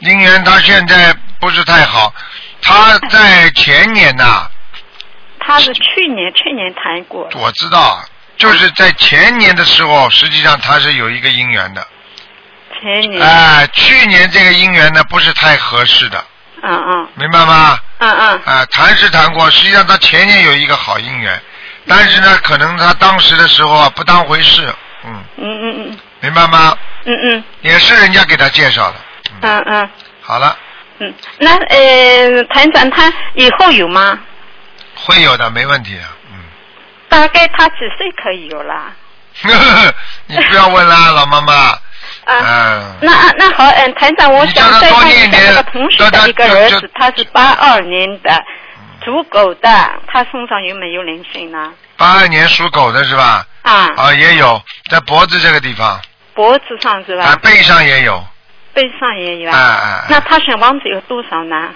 [0.00, 2.12] 姻缘他现在不是太好，
[2.62, 4.46] 他在前年呐、
[5.40, 7.28] 他是去年去年谈过。
[7.34, 8.02] 我知道，
[8.36, 11.86] 就是在前年的时候，实际上他是有一个姻缘的。
[12.80, 13.20] 前年。
[13.20, 16.24] 哎、去年这个姻缘呢不是太合适的，
[16.62, 17.78] 嗯嗯明白吗？
[17.98, 21.42] 嗯嗯啊、谈是谈过，实际上他前年有一个好姻缘，
[21.88, 24.72] 但是呢，可能他当时的时候啊不当回事，
[25.04, 26.76] 嗯，嗯嗯嗯明白吗？
[27.04, 28.96] 嗯嗯也是人家给他介绍的。
[29.42, 29.88] 嗯嗯
[30.22, 30.56] 好了，
[30.98, 34.18] 嗯，那呃团长他以后有吗？
[34.94, 36.10] 会有的，没问题啊。
[36.32, 36.38] 嗯，
[37.08, 38.92] 大概他几岁可以有啦？
[40.26, 41.52] 你不要问啦，老妈妈。
[41.54, 41.78] 啊。
[42.26, 42.96] 嗯。
[43.00, 48.44] 那那好，嗯，团长，我想再问一点下那个同学的一个儿子，他是八二年的，
[49.04, 49.70] 属狗的，
[50.08, 51.72] 他身上有没有灵性呢？
[51.96, 53.46] 八二年属狗的是吧？
[53.68, 56.00] 啊，啊，也有，在脖子这个地方，
[56.34, 57.40] 脖子上是吧啊，吧？
[57.42, 58.24] 背上也有，
[58.72, 59.86] 背上也有啊啊。
[59.88, 60.06] 啊。
[60.08, 61.70] 那他小房子有多少呢？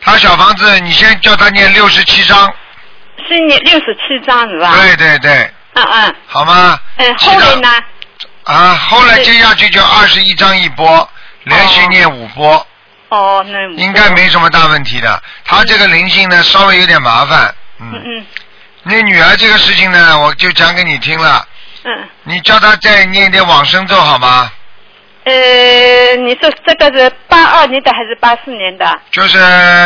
[0.00, 2.50] 他小房子，你先叫他念六十七章，
[3.28, 4.72] 是念六十七章是吧？
[4.74, 6.80] 对对对，嗯嗯好吗？
[6.96, 7.68] 嗯，后来呢？
[8.44, 11.06] 啊，后来接下去就二十一章一波，
[11.42, 12.66] 连续念五波，
[13.08, 15.22] 哦，那应该没什么大问题的。
[15.44, 18.26] 他这个灵性呢，稍微有点麻烦，嗯，嗯嗯
[18.84, 21.46] 你女儿这个事情呢，我就讲给你听了，
[21.84, 24.50] 嗯，你叫她再念一点往生咒好吗？
[25.24, 28.98] 呃，你说这个是八二年的还是八四年的？
[29.10, 29.38] 就是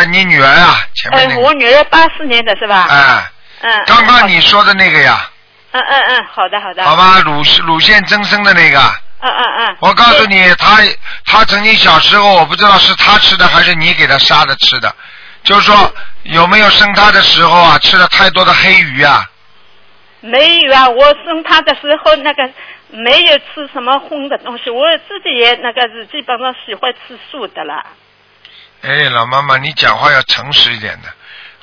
[0.07, 2.87] 你女儿啊，前面我女儿八四年的是吧？
[2.89, 3.25] 哎，
[3.63, 3.83] 嗯。
[3.87, 5.29] 刚刚嗯你说的那个呀，
[5.73, 6.85] 嗯嗯嗯，好的好的。
[6.85, 6.95] 好。
[6.95, 8.79] 吧，乳乳腺增生的那个，
[9.23, 9.77] 嗯嗯嗯。
[9.81, 10.79] 我告诉你，他
[11.25, 14.95] 他曾经小时候，我不知道是他吃的还是你给他杀的吃的，
[15.45, 19.25] 就是说有没有生他的时候啊，吃了太多的黑鱼啊，
[20.21, 22.51] 没有啊，我生他的时候那个
[22.91, 27.85] 没有吃什么荤的东西，我自己也那个是基本上喜欢吃素的啦。
[28.83, 31.09] 哎，老妈妈，你讲话要诚实一点的。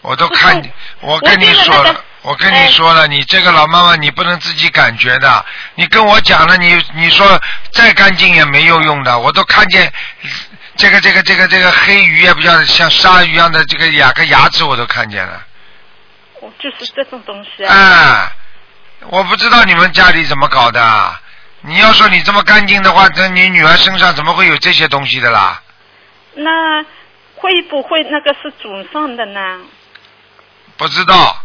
[0.01, 7.39] 我都看你，我跟你说了，我跟你说了，你这个老妈妈你不能自己感觉的，你跟我讲了，你你说
[7.71, 9.91] 再干净也没有用的，我都看见
[10.77, 15.45] 这个这个这个这个黑鱼也不像像鲨鱼一样的这个两个牙齿我都看见了，
[16.39, 17.75] 我就是这种东西啊。
[17.75, 18.31] 啊，
[19.07, 21.19] 我不知道你们家里怎么搞的，
[21.61, 25.61] 你要说你这么干净的话，那你女儿身上怎么会有这些东西的啦？
[26.35, 26.81] 那
[27.35, 29.59] 会不会那个是祖上的呢？
[30.79, 31.37] 不知道，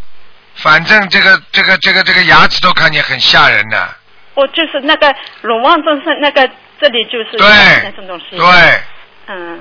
[0.54, 3.88] 反正这个这个这个这个牙齿都看见很吓人的。
[4.34, 6.48] 我就是那个鲁旺中是那个
[6.80, 8.38] 这里就是对。
[8.38, 8.82] 对，
[9.26, 9.60] 嗯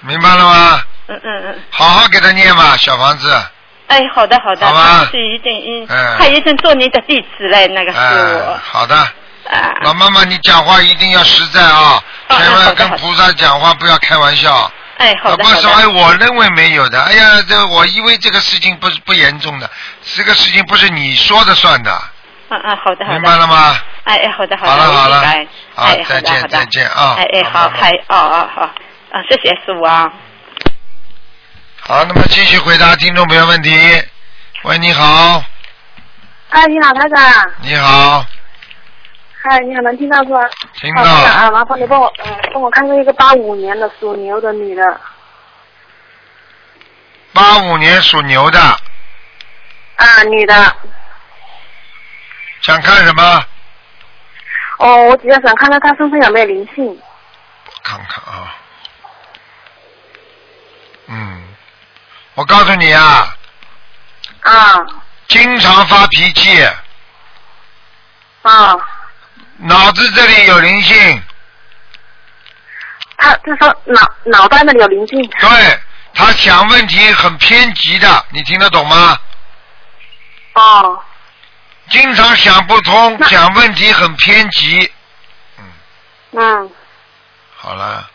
[0.00, 0.82] 明白了吗？
[1.08, 1.62] 嗯嗯嗯。
[1.70, 3.30] 好好给他念吧，小房子。
[3.88, 9.74] 哎，好的好的，好吧他是已经已嗯他已经做你的弟子嘞，那个我，好的，啊。
[9.82, 14.72] 老妈妈，你讲话一定要实在啊，啊千万跟菩萨讲话不要开玩笑。
[14.98, 17.02] 哎，好啊，的好不是说哎，我认为没有的。
[17.02, 19.70] 哎呀，这我以为这个事情不是不严重的，
[20.16, 22.02] 这个事情不是你说的算的，
[22.50, 23.18] 嗯嗯，好的好的。
[23.18, 23.76] 明白了吗？
[24.04, 30.12] 哎哎，好的好的，好了好了哎，好再见的好的再见啊哎哎，好，好拜拜还哦哦好，啊，谢谢师傅啊。
[31.80, 33.70] 好，那么继续回答听众朋友问题。
[34.62, 35.42] 喂，你好，
[36.50, 37.50] 哎，你好，台长。
[37.60, 38.24] 你好，
[39.46, 40.40] 嗨，你好，能听到是吧？
[40.80, 45.00] 听到，啊，麻烦你帮我，呃，帮我看看一个八五年的属牛的女的。
[47.34, 48.58] 八五年属牛的，
[49.96, 50.54] 啊，女的。
[52.62, 53.44] 想看什么？
[54.78, 56.86] 哦，我主要想看看她身上有没有灵性。
[56.86, 58.56] 我看看啊。
[61.08, 61.42] 嗯，
[62.34, 63.36] 我告诉你啊，
[64.40, 64.86] 啊
[65.28, 66.64] 经常发脾气，
[68.40, 68.74] 啊，
[69.66, 71.22] 脑子这里有灵性，
[73.16, 75.18] 他他说脑脑袋那里有灵性。
[75.40, 75.80] 对
[76.14, 79.18] 他想问题很偏激的，你听得懂吗？
[80.54, 81.02] 哦
[81.90, 84.92] 经常想不通，那想问题很偏激。
[86.32, 86.70] 嗯，
[87.56, 88.08] 好了，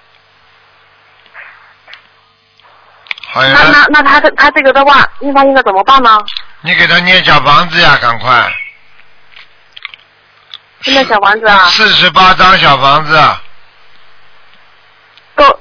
[3.28, 6.24] 好那那，那他这他这个的话，应该应该怎么办呢？
[6.62, 8.52] 你给他念小房子呀，赶快。
[10.82, 13.22] 现在小房子啊，四十八张小房子，
[15.36, 15.60] 够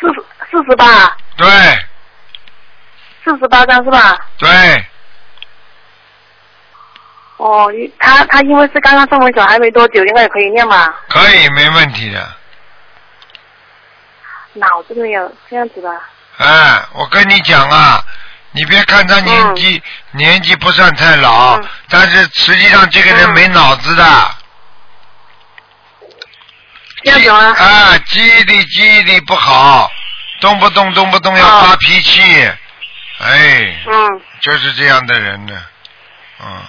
[0.00, 1.46] 四十四十八，对
[3.24, 4.16] 四十八张是吧？
[4.38, 4.86] 对，
[7.38, 10.94] 哦，他他因为是刚刚生完小孩没多久，应该也可以念吧？
[11.08, 12.28] 可以没问题的。
[14.54, 15.90] 脑子没有这样子吧。
[16.36, 18.00] 哎，我跟你讲啊，
[18.52, 24.04] 你别看他年纪、年纪不算太老，嗯但是实际上这个人嗯没脑子的。
[24.04, 24.41] 这
[27.10, 27.38] 样子吗？
[27.38, 29.90] 啊，记忆力记忆力不好，
[30.40, 32.20] 动不动动不动要发脾气，
[33.20, 35.52] 哎，嗯，就是这样的人呢。
[36.44, 36.62] 嗯，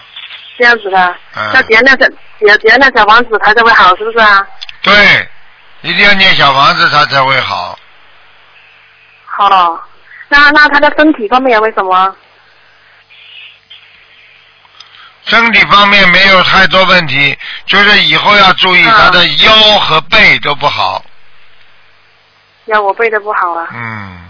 [0.57, 1.15] 这样子的。
[1.35, 2.07] 嗯那点亮小
[2.39, 4.45] 点点亮小房子，他才会好，是不是啊？
[4.81, 5.29] 对，
[5.81, 7.77] 一定要念小房子，他才会好。
[9.25, 9.83] 好。
[10.29, 12.15] 那那他的身体方面为什么？
[15.25, 21.03] 身体方面没有太多问题，就是以后要注意嗯他的腰和背都不好。
[22.65, 23.67] 腰我背的不好啊。
[23.73, 24.29] 嗯，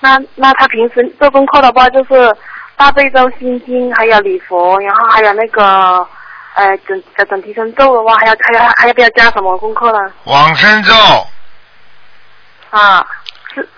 [0.00, 2.36] 那那他平时做功课的话，就是
[2.76, 6.06] 大悲咒、心经，还有礼佛，然后还有那个
[6.54, 10.12] 呃整呃整提神咒的话，还要还要还要不要加什么功课呢？
[10.24, 10.94] 往生咒
[12.70, 13.06] 啊，
[13.54, 13.68] 是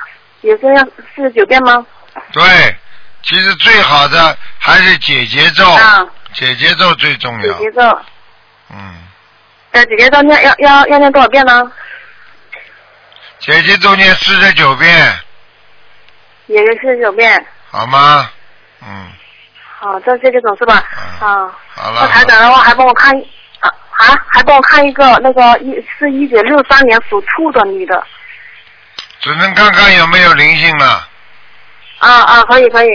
[0.40, 0.84] 也是要
[1.14, 1.84] 四十九遍吗？
[2.32, 2.76] 对，
[3.22, 7.58] 其实最好的还是解结咒，啊，解结咒最重要。
[7.58, 8.00] 姐姐咒，
[8.70, 8.94] 嗯，
[9.72, 11.72] 呃姐姐咒念要要要念多少遍呢？
[13.38, 15.18] 姐姐咒念四十九遍，
[16.46, 17.46] 也是四十九遍。
[17.70, 18.30] 好吗？
[18.82, 19.08] 嗯，
[19.78, 20.82] 好，这这这种是吧？
[21.22, 21.52] 嗯啊。
[21.74, 22.02] 好了。
[22.02, 23.14] 那台长的话还帮我看
[23.60, 28.06] 啊啊，还帮我看一个那个一是一九六三年属兔的女的。
[29.20, 31.08] 只能看看有没有灵性了。
[31.98, 32.88] 啊啊，可以可以。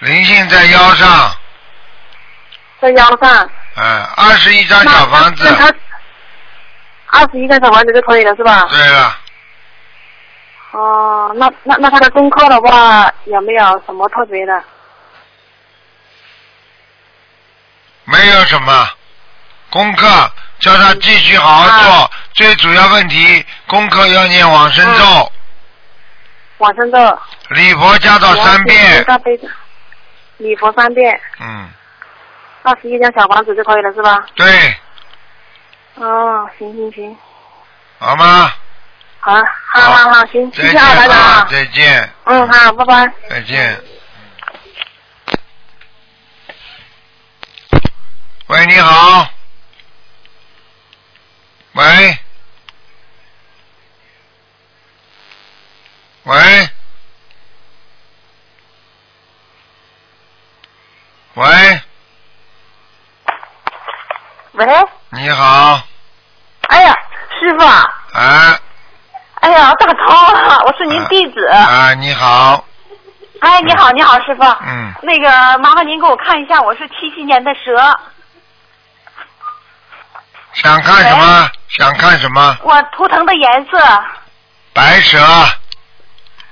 [0.00, 1.36] 灵性在腰上，
[2.80, 3.50] 在腰上。
[3.76, 5.46] 嗯，二十一张小房子
[7.08, 8.66] 二十一张小房子就可以了是吧？
[8.70, 9.18] 对了，
[10.72, 14.64] 哦，那那那他的功课的话有没有什么特别的？
[18.04, 18.88] 没有什么
[19.70, 20.30] 功课，
[20.60, 21.92] 叫他继续好好做。
[21.92, 25.30] 啊最主要问题，功课要念往生咒，嗯
[26.58, 27.18] 往生咒。
[27.48, 29.48] 礼佛加到三遍，大悲咒。
[30.38, 31.68] 礼佛三遍，嗯，
[32.62, 34.26] 二十一张小房子就可以了是吧？
[34.34, 34.46] 对，
[35.94, 37.16] 哦，行行行，
[37.98, 38.52] 好吗？
[39.20, 43.12] 好，好好好，行，谢谢啊，班长再见，嗯，好，拜拜。
[43.30, 43.82] 再见。
[48.48, 49.28] 喂，你好。
[51.72, 52.18] 喂。
[56.24, 56.68] 喂。
[61.34, 61.44] 喂，
[64.56, 64.66] 喂，
[65.10, 65.78] 你好，
[66.68, 66.94] 哎呀，
[67.38, 68.58] 师傅啊，啊
[69.40, 71.46] 哎呀，打通了，我是您弟子。
[71.48, 72.64] 啊，你好，
[73.40, 74.42] 哎，你好，你好，师傅。
[74.66, 78.00] 嗯，那个，麻烦您给我看一下，我是七七年的蛇，
[80.54, 81.50] 想看什么？
[81.68, 82.56] 想看什么？
[82.62, 83.78] 我图腾的颜色。
[84.72, 85.18] 白蛇。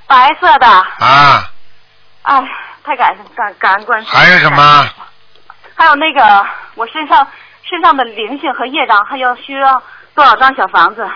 [0.06, 0.66] 白色的。
[0.66, 1.50] 啊，
[2.24, 2.42] 哎，
[2.84, 4.88] 太感感感恩观世音还有什么？
[5.74, 7.26] 还有那个，我身上
[7.68, 9.82] 身上的灵性和业障，还要需要
[10.14, 11.08] 多少张小房子？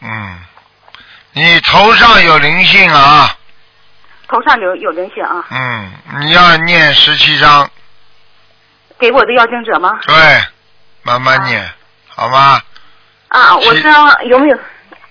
[0.00, 0.38] 嗯，
[1.32, 3.36] 你头上有灵性啊，
[4.28, 7.68] 头上有有灵性啊，嗯，你要念十七章，
[8.98, 9.98] 给我的要经者吗？
[10.06, 10.14] 对，
[11.02, 11.68] 慢慢念，
[12.08, 12.62] 好吗？
[13.28, 14.58] 啊，我身上有没有？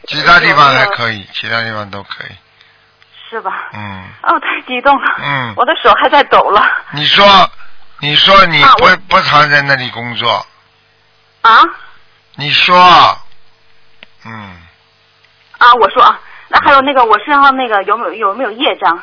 [0.07, 2.35] 其他地方还可以，其他地方都可以，
[3.29, 3.69] 是吧？
[3.73, 5.53] 嗯哦，太激动了，嗯。
[5.57, 6.61] 我的手还在抖了。
[6.91, 7.25] 你说，
[7.99, 10.45] 你说你不、啊不常在那里工作，
[11.41, 11.61] 啊
[12.35, 12.75] 你说，
[14.25, 14.55] 嗯，
[15.57, 15.73] 啊！
[15.73, 19.01] 我说啊，那还有那个我身上那个有没有有没有业障？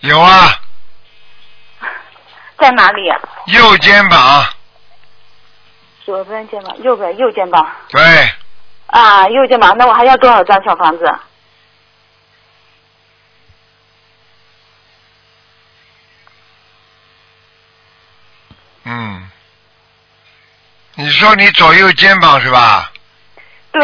[0.00, 0.60] 有啊，
[2.58, 3.02] 在哪里？
[3.46, 4.44] 右肩膀，
[6.06, 8.00] 左边肩膀，右边右肩膀对，
[8.86, 9.76] 啊，右肩膀。
[9.76, 11.18] 那我还要多少张小房子？
[18.84, 19.28] 嗯，
[20.94, 22.92] 你说你左右肩膀是吧？
[23.72, 23.82] 对，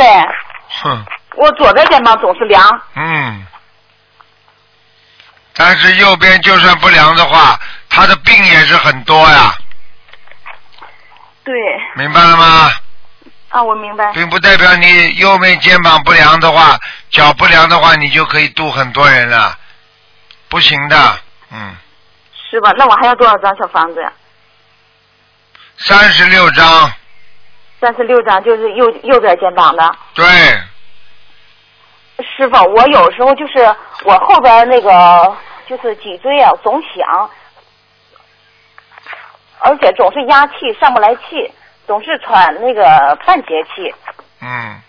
[0.81, 1.05] 哼，
[1.35, 2.83] 我左边肩膀总是凉。
[2.95, 3.45] 嗯，
[5.55, 7.59] 但是右边就算不凉的话，
[7.89, 9.62] 他的病也是很多呀，对
[12.03, 12.73] 明白了吗？
[13.51, 14.13] 啊，我明白。
[14.13, 16.77] 并不代表你右面肩膀不良的话，
[17.11, 19.57] 脚不良的话，你就可以度很多人了，
[20.49, 20.97] 不行的，
[21.53, 21.77] 嗯，
[22.51, 22.73] 是吧？
[22.77, 24.13] 那我还要多少张小房子呀？
[25.77, 26.91] 三十六张，
[27.81, 29.97] 三十六张，就是右右边肩膀的。
[30.15, 30.25] 对，
[32.19, 35.37] 师傅，我有时候就是我后边那个
[35.69, 37.31] 就是脊椎啊总响，
[39.61, 41.53] 而且总是压气上不来气，
[41.87, 43.95] 总是喘那个半截气。
[44.41, 44.83] 嗯，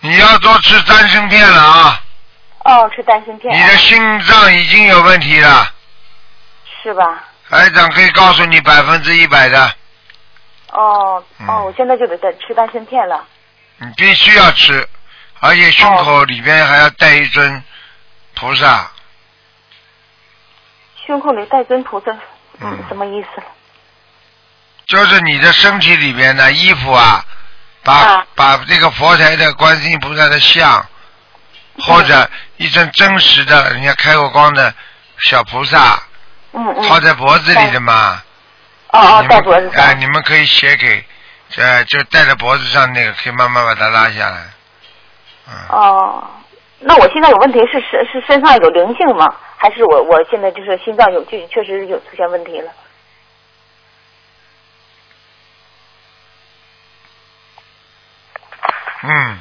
[0.00, 2.00] 你要多吃丹参片了啊！
[2.64, 3.54] 哦，吃丹参片。
[3.54, 5.72] 你的心脏已经有问题了，
[6.82, 7.24] 是吧？
[7.50, 9.74] 台长可以告诉你百分之一百的，
[10.72, 13.22] 哦嗯哦，我现在就得得吃丹参片了。
[13.76, 14.88] 你必须要吃，
[15.40, 17.62] 而且胸口里边还要带一尊
[18.34, 18.90] 菩萨，
[21.06, 22.12] 胸口里带尊菩萨，
[22.60, 23.42] 嗯嗯，什么意思？
[24.86, 27.24] 就是你的身体里边的衣服啊，
[27.82, 30.84] 把、啊把这个佛台的观世音菩萨的像，
[31.80, 34.74] 或者一尊真实的人家开过光的
[35.18, 36.02] 小菩萨，
[36.52, 36.88] 嗯嗯。
[36.88, 38.22] 套在脖子里的嘛。
[38.92, 40.00] 哦哦，戴脖子哎、上。
[40.00, 41.04] 你们可以写给，
[41.56, 44.44] 呃，就戴在脖子上那个，可以慢慢把它拉下来。
[45.48, 46.30] 嗯，哦，
[46.86, 49.34] 那我现在有问题是是是身上有灵性吗？
[49.56, 52.70] 还是我我现在就是心脏有就确实有出现问题了？
[59.02, 59.38] 嗯，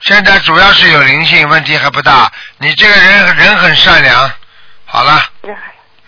[0.00, 2.30] 现在主要是有灵性，问题还不大。
[2.58, 4.30] 你这个人人很善良，
[4.84, 5.56] 好了，人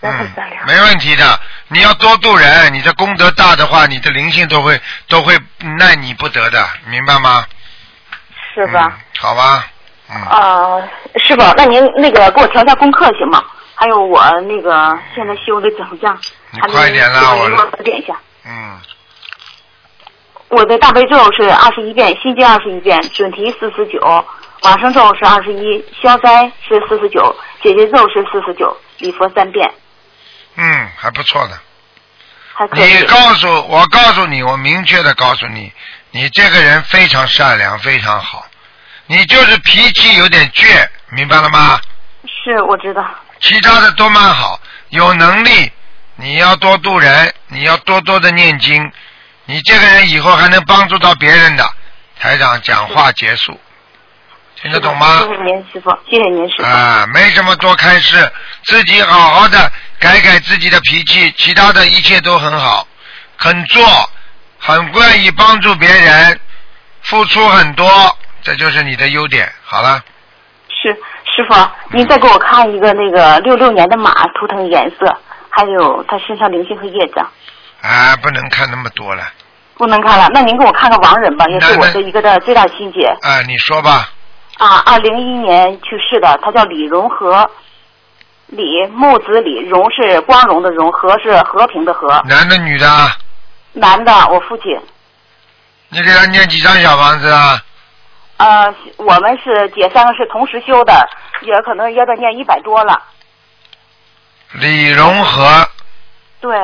[0.01, 0.63] 人很善良。
[0.63, 1.39] 嗯，没问题的。
[1.67, 5.35] 你要多度人，你的功德大的话，你的灵性都会都会
[5.79, 7.43] 奈你不得的，明白吗？
[8.53, 8.81] 是吧？
[8.85, 9.67] 嗯好吧，
[10.13, 13.43] 嗯，啊、师傅，那您那个给我调一下功课行吗？
[13.75, 16.19] 还有我那个现在修的怎么样？
[16.51, 18.13] 你快点啦我点一下。
[18.45, 18.79] 嗯，
[20.49, 23.99] 我的大悲咒是二十一遍，心经二十一遍，准提四十九，
[24.63, 27.33] 往生咒是二十一，消灾是四十九，
[27.63, 29.73] 解结咒是四十九，礼佛三遍，
[30.57, 31.57] 嗯，还不错的。
[32.53, 33.03] 还可以你。
[33.03, 35.71] 告诉我，告诉你，我明确的告诉你，
[36.11, 38.45] 你这个人非常善良，非常好。
[39.11, 41.77] 你就是脾气有点倔，明白了吗？
[42.23, 43.05] 是，我知道。
[43.41, 44.57] 其他的都蛮好，
[44.87, 45.69] 有能力，
[46.15, 48.89] 你要多度人，你要多多的念经，
[49.43, 51.69] 你这个人以后还能帮助到别人的。
[52.21, 53.59] 台长讲话结束，
[54.61, 55.19] 听得懂吗？
[55.19, 56.63] 谢谢您师傅，谢谢您师傅。
[56.63, 58.31] 啊，没什么多开示，
[58.63, 62.87] 自己好好的改改自己的脾气，其他的一切都很好，
[63.37, 64.09] 肯做，
[64.57, 66.39] 很愿意帮助别人，
[67.01, 69.51] 付出很多，这就是你的优点。
[69.63, 70.03] 好了，
[70.69, 70.93] 是
[71.25, 71.55] 师傅，
[71.91, 75.17] 您再给我看一个那个六六年的马图腾颜色，
[75.49, 77.29] 还有他身上灵性和业障，
[77.81, 79.23] 啊，不能看那么多了。
[79.77, 80.27] 不能看了。
[80.31, 84.09] 那您给我看个亡人吧，也是我的一个的最大心结啊，你说吧。
[84.57, 87.49] 啊，二零一一年去世的，他叫李荣和，
[88.47, 92.21] 李木子李荣是光荣的荣，和是和平的和。
[92.27, 93.17] 男的女的啊？
[93.73, 94.79] 男的，我父亲。
[95.89, 97.59] 你给他念几张小房子啊？
[98.41, 101.07] 呃，我们是姐三个是同时修的，
[101.41, 103.03] 也可能要得念一百多了。
[104.53, 105.69] 李荣和。
[106.39, 106.57] 对。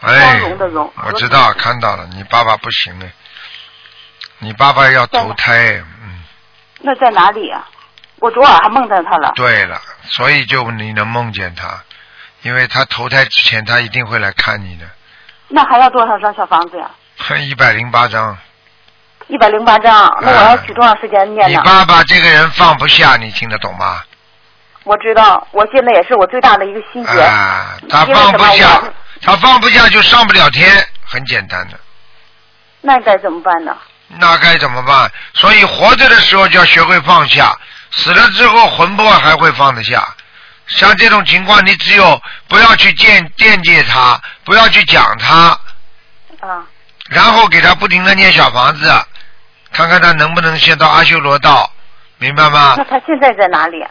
[0.00, 0.42] 哎，
[1.02, 3.06] 我知道，看到了，你爸爸不行了，
[4.38, 6.22] 你爸爸要投胎，嗯。
[6.82, 7.68] 那在哪里啊？
[8.20, 9.32] 我昨晚还梦见他了。
[9.34, 11.82] 对了，所以就你能梦见他，
[12.42, 14.86] 因为他投胎之前他一定会来看你的。
[15.48, 16.90] 那还要多少张小房子呀？
[17.40, 18.36] 一百零八张。
[19.26, 21.58] 一百零八张，那我要取多长时间念呢？
[21.58, 24.02] 你爸爸这个人放不下，你听得懂吗？
[24.84, 27.20] 我知道，我现在也是我最大的一个心结。
[27.20, 28.82] 啊，他放不下。
[29.20, 30.70] 他放不下就上不了天，
[31.04, 31.78] 很简单的。
[32.80, 33.76] 那该怎么办呢？
[34.18, 35.10] 那该怎么办？
[35.34, 37.54] 所以活着的时候就要学会放下，
[37.90, 40.08] 死了之后魂魄还会放得下。
[40.68, 45.58] 像这种情况，你只有不要去见惦记他，不要去讲他。
[46.40, 46.66] 啊。
[47.08, 48.86] 然后给他不停的念小房子，
[49.72, 51.72] 看看他能不能先到阿修罗道，
[52.18, 52.74] 明白吗？
[52.76, 53.90] 那他现在在哪里啊？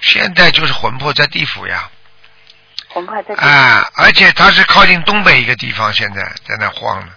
[0.00, 1.90] 现在就是魂魄在地府呀。
[2.88, 7.08] 魂魄在哎，而且他是靠近东北一个地方，现在在那晃呢。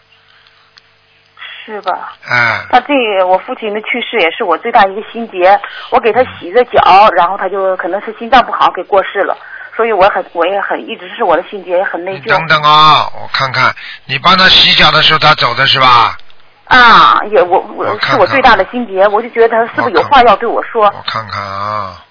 [1.73, 2.13] 是吧？
[2.29, 2.65] 嗯。
[2.71, 5.59] 他这我父亲的去世也是我最大一个心结，
[5.91, 9.37] 我给他洗着脚，然后他就可能是心脏不好给过世了，
[9.75, 12.29] 所以我很我也很一直是我的心结也很内疚。
[12.29, 13.73] 等等啊，我看看，
[14.05, 16.17] 你帮他洗脚的时候他走的是吧？
[16.65, 20.85] 啊，也我我是我最大的心结，我就觉得他是不是有话要对我说？
[20.85, 22.03] 我看看啊，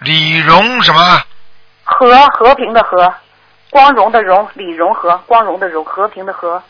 [0.00, 1.00] 李荣什么？
[1.84, 3.12] 和和平的和，
[3.70, 6.62] 光荣的荣，李荣和，光荣的荣，和平的和。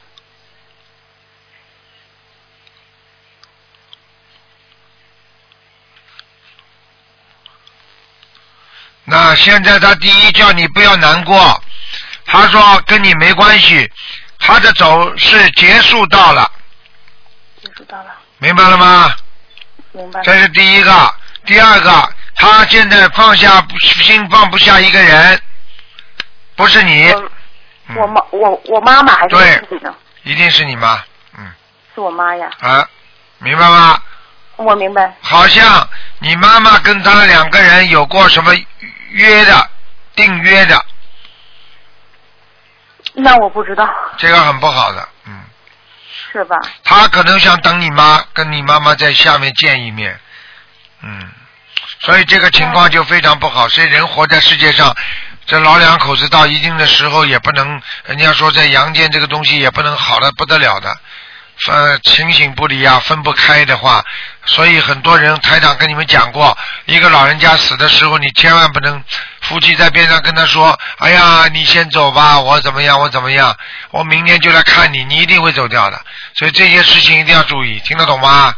[9.10, 11.60] 那现在他第一叫你不要难过，
[12.26, 13.90] 他说跟你没关系，
[14.38, 16.48] 他的走是结束到了。
[17.60, 18.14] 结束到了。
[18.38, 19.12] 明白了吗？
[19.90, 20.20] 明白。
[20.22, 22.14] 这是第一个，第二个。
[22.36, 25.42] 他现在放下心放不下一个人，
[26.54, 27.12] 不是你。
[27.96, 29.92] 我妈，我我妈妈还是自己呢？
[30.22, 31.02] 一定是你妈，
[31.36, 31.52] 嗯。
[31.94, 32.48] 是我妈呀。
[32.60, 32.88] 啊，
[33.38, 34.00] 明白吗？
[34.56, 35.14] 我明白。
[35.20, 35.86] 好像
[36.18, 38.54] 你妈妈跟他两个人有过什么
[39.10, 39.70] 约的、
[40.14, 40.84] 订约的。
[43.14, 43.88] 那我不知道。
[44.16, 45.42] 这个很不好的，嗯。
[46.32, 46.56] 是吧？
[46.84, 50.18] 他可能想等你妈跟你妈妈在下面见一面，
[51.02, 51.30] 嗯。
[52.00, 53.68] 所以这个情况就非常不好。
[53.68, 54.96] 所以人活在世界上，
[55.44, 60.96] 这老两口子到一定的时候也不能，人家说在阳间这个东西也不能好的不得了的，
[61.66, 64.02] 分情形不离啊，分不开的话，
[64.44, 66.56] 所以很多人台长跟你们讲过，
[66.86, 69.02] 一个老人家死的时候，你千万不能
[69.42, 73.54] 夫妻在边上跟他说：“哎呀，你先走吧，我怎么样，我怎么样，
[73.90, 76.00] 我明天就来看你，你一定会走掉的。”
[76.34, 78.54] 所以这些事情一定要注意，听得懂吗？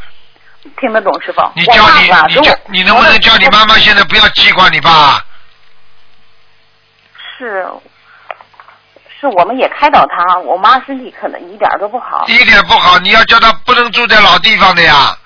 [0.80, 1.50] 听得懂是吧？
[1.57, 5.24] 你叫你你叫你能不能叫你妈妈现在不要记挂你爸？
[7.36, 7.66] 是，
[9.23, 12.25] 是我们也开导他，我妈身体可能一点都不好。
[12.27, 15.16] 一点不好，你要叫他不能住在老地方的呀。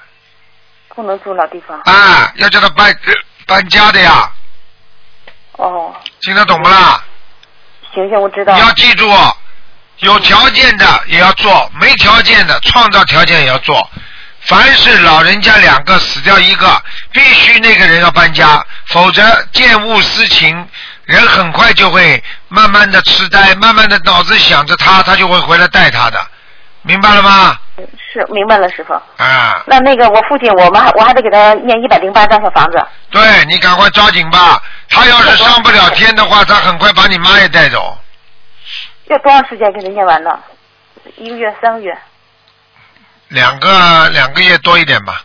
[0.95, 1.81] 不能住老地方。
[1.81, 2.95] 啊，要叫他搬
[3.47, 4.31] 搬家的呀。
[5.53, 5.95] 哦。
[6.21, 7.03] 听得懂不啦？
[7.95, 8.55] 行行，我知道。
[8.55, 9.11] 你要记住，
[10.01, 13.89] 有条件的也要做，没条件的创造条件也要做。
[14.41, 16.83] 凡是老人家两个死掉一个，
[17.13, 19.23] 必须那个人要搬家，否则
[19.53, 20.69] 见物思情，
[21.07, 26.21] 人很快就会慢慢的痴呆，慢慢的脑子想着他，他就会回来带他的，
[26.83, 27.57] 明白了吗？
[28.13, 28.93] 是明白了，师傅。
[29.23, 29.63] 啊。
[29.67, 32.85] 那那个我父亲，我们还我还得给他念一百零八张小房子。
[33.11, 37.97] 对你赶快抓紧吧，他要是上不了天的话，他很快把你妈也带走。
[39.07, 40.31] 要多长时间给他念完呢？
[41.19, 41.97] 一个月、三个月、
[43.29, 45.23] 两个两个月多一点吧。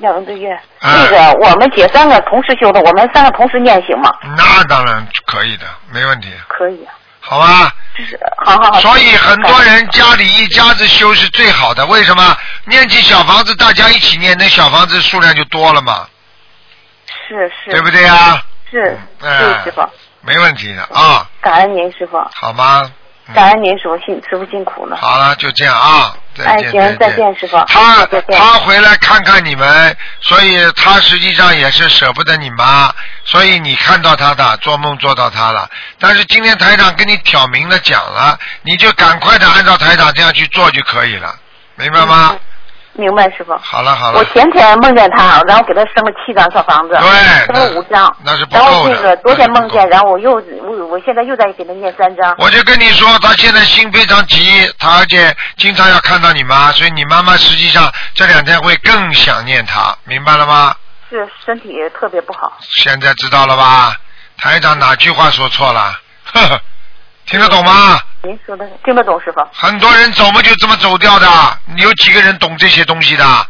[0.00, 0.52] 两个月？
[0.52, 4.10] 啊那个我们姐三个同时修的，我们三个同时念行吗？
[4.36, 7.72] 那当然可以的，没问题，可以啊，好吧？
[7.96, 8.80] 就是好好好。
[8.80, 12.36] 所以很多人家里一家子修是最好的，为什么？
[12.64, 16.06] 念起小房子，大家一起念，那小房子数量就多了嘛，
[17.28, 18.42] 是是，对不对呀？
[18.70, 19.82] 是哎是师傅，
[20.20, 22.90] 没问题的啊，感恩您师傅，好吗？
[23.34, 24.96] 感恩您师傅辛师傅辛苦了。
[24.96, 27.56] 好了，就这样啊，再哎，见，行，再见师傅。
[27.66, 28.06] 他。
[28.28, 32.92] 他回来看看你们，所以他实际上也是舍不得你妈，
[33.24, 35.68] 所以你看到他的，做梦做到他了。
[35.98, 41.34] 但是今天台长跟你挑明了讲了，你就赶快的按照台长这样去做就可以了，
[41.76, 42.36] 明白吗？
[43.00, 43.56] 明白师傅。
[43.62, 48.14] 好了好了，我前天梦见他，然后给他生了七张小房子，对生了五张。
[48.22, 48.94] 那是不然后够的。
[48.94, 52.34] 那个昨天梦见，然后我又我我现在又在给他念三张。
[52.38, 60.74] 我就跟你说，他现在心非常急，他而且经常要看到你妈，所以你妈妈实际上这两天会更想念他，明白了吗？
[61.08, 62.52] 是身体特别不好。
[62.60, 63.96] 现在知道了吧？
[64.38, 66.00] 台长哪句话说错了？
[66.32, 66.60] 呵呵，
[67.30, 68.00] 听得懂吗？
[68.22, 69.40] 您说的听得懂师傅？
[69.52, 73.46] 很多人走嘛就这么走掉的，你有几个人懂这些东西的？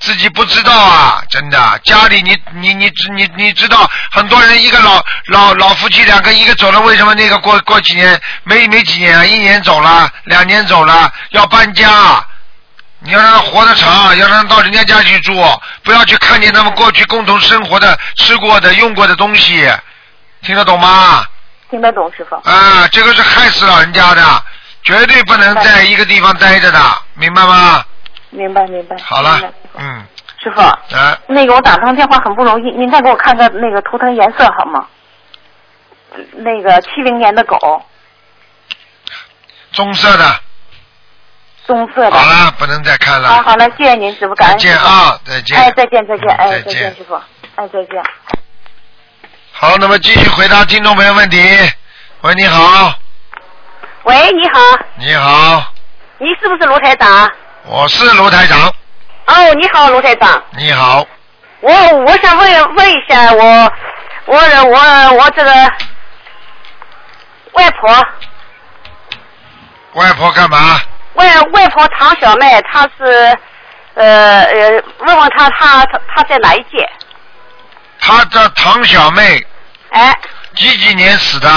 [0.00, 1.80] 自己不知道啊，真的。
[1.84, 9.24] 家里你你你你你知道，很多人一个老老老夫妻两个，一个走了，为什么那个过过几年没没几年啊？
[9.24, 12.24] 一年走了，两年走了，要搬家。
[13.00, 15.34] 你要让他活得长，要让他到人家家去住，
[15.84, 19.70] 不要去看见他们过去共同生活的、吃过的、用过的东西，
[20.40, 21.24] 听得懂吗？
[21.72, 22.36] 听得懂师傅？
[22.44, 24.22] 啊，这个是害死老人家的，
[24.82, 26.78] 绝对不能在一个地方待着的，
[27.14, 27.82] 明白吗？
[28.28, 28.96] 明白明白。
[29.02, 29.40] 好了，
[29.78, 30.04] 嗯，
[30.42, 34.86] 师傅，啊，那个我打通电话很不容易，您再给我看看那个图腾颜色好吗？
[36.32, 37.82] 那个七零年的狗，
[39.72, 40.40] 棕色的，
[41.66, 42.10] 棕色的。
[42.10, 43.30] 好了，不能再看了。
[43.30, 45.58] 好好了，谢谢您师傅，感再见啊，再见。
[45.58, 47.14] 哎，再见再见，哎，再见师傅，
[47.56, 48.02] 哎，再见。
[49.62, 51.38] 好，那么继续回答听众朋友问题。
[52.22, 52.92] 喂，你好，
[54.02, 54.60] 喂，你好，
[54.96, 55.72] 你好，
[56.18, 57.30] 你是不是卢台长？
[57.66, 58.58] 我是卢台长，
[59.26, 60.42] 哦，你好，卢台长。
[60.58, 61.06] 你好，
[61.60, 63.72] 我我想问问一下，我
[64.24, 65.52] 我我我这个
[67.52, 68.04] 外婆
[69.92, 70.80] 外婆干嘛？
[71.14, 73.38] 外外婆唐小妹，她是
[73.94, 74.70] 呃呃，
[75.06, 76.84] 问问她她她她在哪一届？
[78.00, 79.46] 她叫唐小妹
[79.92, 80.18] 哎，
[80.56, 81.48] 几几年死的？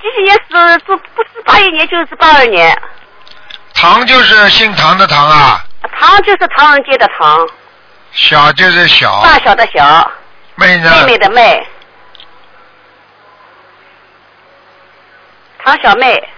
[0.00, 0.56] 几几年死
[0.86, 2.76] 是不是八一年就是八二年？
[3.74, 5.64] 唐就是姓唐的唐啊，
[5.98, 7.48] 唐就是唐人街的唐，
[8.12, 10.10] 小就是小，大小的小，
[10.54, 10.90] 妹呢？
[11.00, 11.66] 妹妹的妹，
[15.64, 16.28] 唐小妹。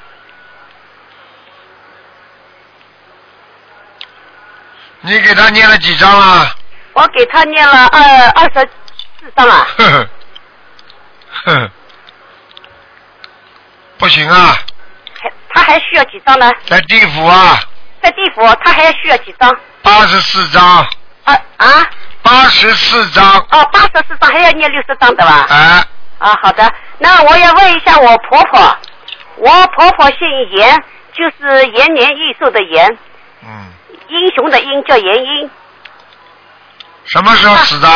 [5.03, 6.51] 你给他念了几张了？
[6.95, 8.69] 我给他念了二二十
[9.21, 9.67] 四章了。
[11.47, 11.71] 呵呵，呵，
[13.99, 14.57] 不行啊，
[15.23, 16.51] 还他还需要几张呢？
[16.67, 17.59] 在地府啊，
[18.03, 19.57] 在地府他还需要几张？
[19.83, 20.63] 八十四张，
[21.25, 21.87] 啊啊
[22.23, 25.47] 八十四张，哦，八十四张还要念六十张的吧？
[25.49, 25.85] 哎，
[26.19, 26.69] 啊，好的。
[26.99, 28.77] 那我要问一下我婆婆，
[29.37, 30.83] 我婆婆姓严，
[31.13, 32.99] 就是延年益寿的延，
[33.45, 33.73] 嗯，
[34.09, 35.51] 英雄的英叫延英。
[37.05, 37.89] 什么时候死的？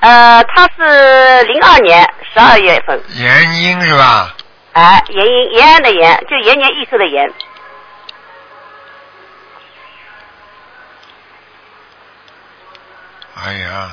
[0.00, 4.34] 呃，她是零二年十二月份，延英是吧？
[4.72, 7.32] 哎，延英延安的延，就延年益寿的延。
[13.44, 13.90] 哎呀，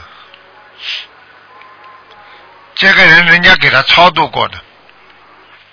[2.73, 4.57] 这个人人家给他超度过的，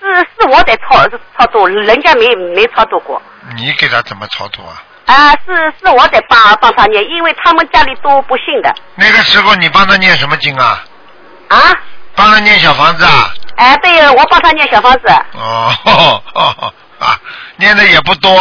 [0.01, 1.09] 是是我在超
[1.39, 3.21] 超度，人家没没超度过。
[3.57, 4.83] 你给他怎么超度啊？
[5.07, 8.75] 啊，是是我在帮帮他念，因为他们家里都不信的。
[8.95, 10.85] 那个时候你帮他念什么经啊？
[11.49, 11.59] 啊？
[12.15, 13.33] 帮他念小房子啊？
[13.57, 15.01] 哎，对，我帮他念小房子，
[15.35, 16.73] 哦，
[17.57, 18.37] 念的也不多。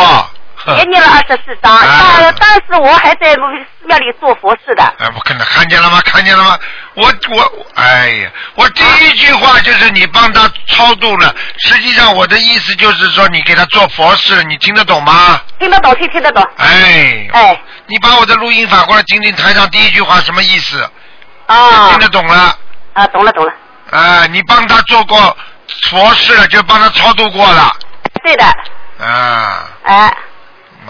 [0.64, 1.76] 呵 也念了二十四章。
[1.76, 3.40] 啊但但是我还在寺
[3.88, 4.84] 庙里做佛事的。
[5.00, 6.00] 哎，我看到看见了吗？
[6.06, 6.56] 看见了吗？
[6.94, 15.42] 我我，哎呀，我第一句话就是你帮他超度了，实际上我的意思就是说你给他做佛事，你听得懂吗？
[15.60, 16.48] 听得懂，听听得懂。
[16.58, 20.88] 哎，哎，你把我的录音反过来听听台上第一句话什么意思？
[21.48, 22.56] 啊听得懂了？
[22.94, 23.54] 啊，懂了懂了。
[23.92, 25.38] 啊，你帮他做过
[25.90, 27.72] 佛事了，就帮他超度过了。
[28.24, 28.46] 对的，
[29.00, 30.18] 啊，哎。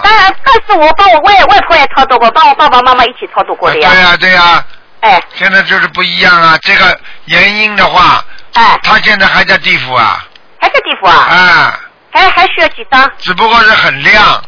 [0.02, 3.89] 当然但是我帮我外外婆也超度过，帮我爸爸妈妈一起超度过的呀。
[3.91, 4.66] 对呀、对呀、
[5.02, 5.22] 哎。
[5.36, 8.24] 现在就是不一样啊，这个原因的话，
[8.54, 10.26] 哎，他现在还在地府啊。
[10.62, 11.14] 还在地府啊？
[11.14, 11.80] 啊。
[12.14, 13.12] 还还需要几张？
[13.20, 14.43] 只不过是很亮，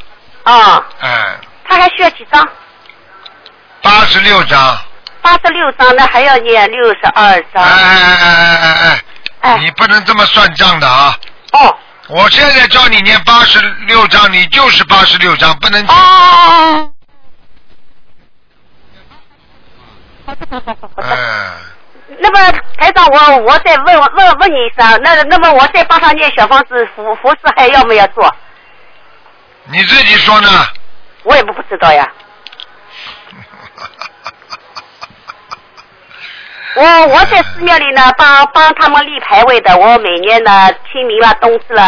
[0.46, 1.38] 哦，哎，
[1.68, 2.48] 他还需要几张？
[3.82, 4.78] 八十六张。
[5.24, 7.64] 八十六张，那还要念六十二张。
[7.64, 9.02] 哎哎哎哎哎
[9.42, 11.18] 哎，你不能这么算账的啊！
[11.54, 11.76] 哦。
[12.10, 15.84] 我现在叫你念八十六章，你就是八十六章，不能。
[15.88, 16.92] 哦。
[20.98, 21.52] 嗯。
[22.20, 28.36] 那么台长，我我再问问问你一声，那那么我再帮他念小房子服服饰还要不要做？
[29.66, 30.50] 你自己说呢？
[31.24, 32.06] 我也不不知道呀。
[36.76, 39.78] 我我在寺庙里呢，帮帮他们立牌位的。
[39.78, 41.84] 我每年呢，清明了、冬至了，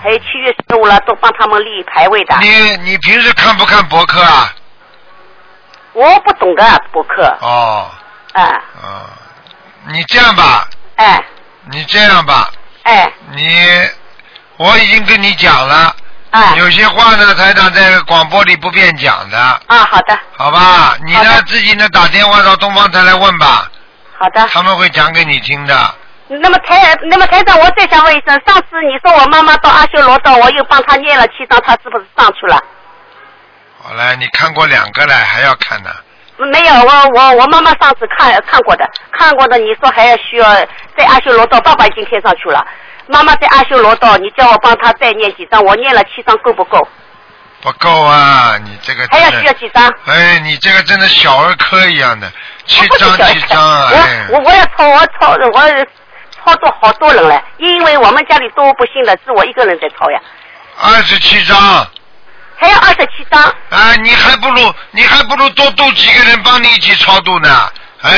[0.00, 2.36] 还有七月十五了，都帮他们立牌位的。
[2.40, 4.54] 你你平时看不看博客啊？
[5.92, 7.36] 我不懂的博客。
[7.40, 7.90] 哦。
[8.32, 8.42] 啊。
[8.42, 9.10] 啊，
[9.88, 10.68] 你这样吧。
[10.96, 11.24] 哎。
[11.70, 12.50] 你这样吧。
[12.84, 13.12] 哎。
[13.32, 13.58] 你，
[14.56, 15.94] 我已经跟你讲了。
[16.30, 16.54] 哎。
[16.56, 19.38] 有些话呢，台长在广播里不便讲的。
[19.66, 20.16] 啊，好的。
[20.36, 23.68] 好吧，你呢自己呢打电话到东方台来问吧。
[24.22, 24.46] 好的。
[24.46, 25.74] 他们会讲给你听的。
[26.28, 32.62] 那么台，那么台长，我再想问一声，上次你说我妈妈到阿修罗道，我又帮她念了七张，她是不是上去了？
[33.82, 35.90] 好了，你看过两个了，还要看呢？
[36.38, 40.54] 没有，我我我妈妈上次看看过的，看过的，你说还要需要
[40.96, 42.64] 在阿修罗道，爸爸已经贴上去了。
[43.08, 46.86] 妈妈在阿修罗道，你叫我帮她再念几张，我念了七张够不够？
[47.62, 49.88] 不够啊，你这个还要需要几张？
[50.06, 52.30] 哎，你这个真的小儿科一样的，
[52.66, 53.88] 七张七张啊！
[53.94, 55.86] 哎，我我要操我操我
[56.44, 60.20] 操作好多人了，因为我们家里都不信了，是我一个人在操呀。
[60.80, 61.56] 二十七张。
[62.56, 63.40] 还要二十七张。
[63.70, 67.70] 啊，你还不如你还不如多度几个人帮你一起超度呢，
[68.02, 68.10] 哎。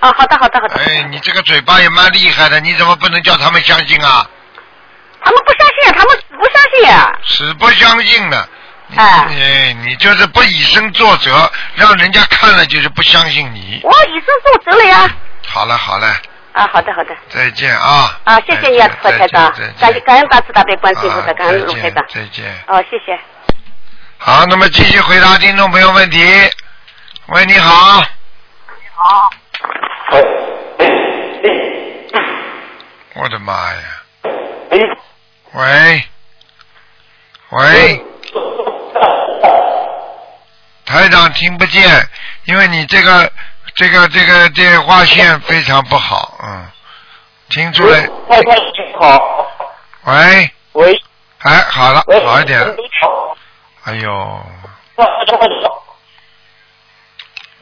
[0.00, 0.74] 啊，好的好的好的。
[0.84, 4.28] 哎，你这个嘴巴也蛮厉害的，你怎么不能叫他们相信啊？
[5.22, 7.18] 他们不相信，他们死不相信呀。
[7.26, 8.48] 死不相信的。
[8.94, 9.04] 哎。
[9.04, 13.80] 哎，你就是不以身作则，让人家看了就是不相信你。
[13.82, 15.10] 我以身作则了呀。
[15.46, 16.06] 好了好了。
[16.52, 17.16] 啊，好的好的。
[17.28, 18.18] 再见啊。
[18.24, 22.06] 啊，谢谢你啊，卢台长，感谢感恩大慈大悲观世音菩萨，感恩再卢台长。
[22.08, 22.44] 见再见。
[22.68, 23.18] 哦，谢谢。
[24.18, 26.18] 好，那么继续回答听众朋友问题。
[27.26, 28.00] 喂，你好。
[28.00, 29.30] 你好。
[33.14, 33.80] 我的妈呀！
[35.52, 36.04] 喂，
[37.50, 38.04] 喂，
[40.86, 42.08] 台长听不见，
[42.44, 43.30] 因为你这个
[43.74, 46.66] 这个这个电话线非常不好，嗯，
[47.50, 48.08] 听出来。
[48.98, 49.46] 好。
[50.04, 50.50] 喂。
[50.72, 51.02] 喂。
[51.40, 52.60] 哎，好了，好一点。
[53.84, 54.46] 哎呦，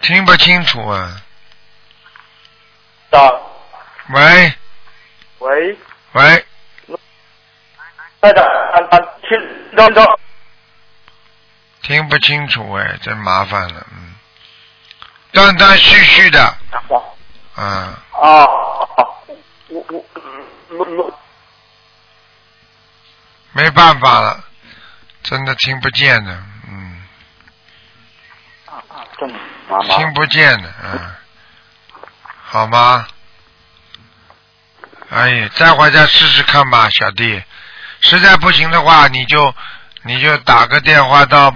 [0.03, 1.23] 听不清楚啊。
[4.11, 4.53] 喂。
[5.39, 5.79] 喂。
[6.13, 6.45] 喂。
[8.21, 8.47] 台长，
[9.29, 10.07] 听张张。
[11.85, 14.15] 听不清楚哎，真麻烦了，嗯，
[15.33, 16.57] 断断续续的，
[17.57, 17.65] 嗯，
[18.11, 18.45] 啊，
[19.69, 20.05] 我我
[20.71, 21.21] 我我
[23.53, 24.43] 没办法了，
[25.23, 27.03] 真的听不见的，嗯，
[29.97, 31.15] 听不见的，嗯，
[32.43, 33.07] 好吗？
[35.11, 37.45] 哎，再会儿再试试看吧，小弟。
[38.01, 39.55] 实在不行的话，你就
[40.03, 41.55] 你就打个电话到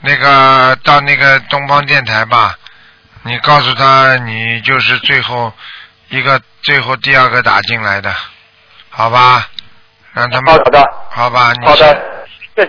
[0.00, 2.56] 那个到那个东方电台吧。
[3.22, 5.52] 你告诉他，你就是最后
[6.08, 8.14] 一个最后第二个打进来的，
[8.90, 9.48] 好吧？
[10.12, 11.52] 让他们好的，好吧？
[11.60, 12.02] 你好的，
[12.54, 12.64] 对，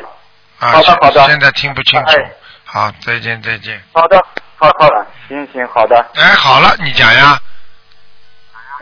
[0.59, 2.11] 啊，好的好的现在听不清楚。
[2.17, 2.31] 哎
[2.65, 3.81] 好，再见再见。
[3.93, 4.23] 好的，
[4.57, 6.05] 好好的，行行好的。
[6.15, 7.39] 哎，好了，你讲呀。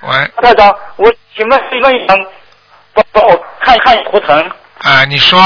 [0.01, 2.15] 喂，台长，我请问问一下，
[2.93, 4.51] 帮帮我看一看图腾。
[4.79, 5.37] 哎，你说。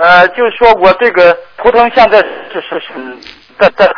[0.00, 3.18] 呃，就是说我这个图腾现在是是是
[3.58, 3.90] 在在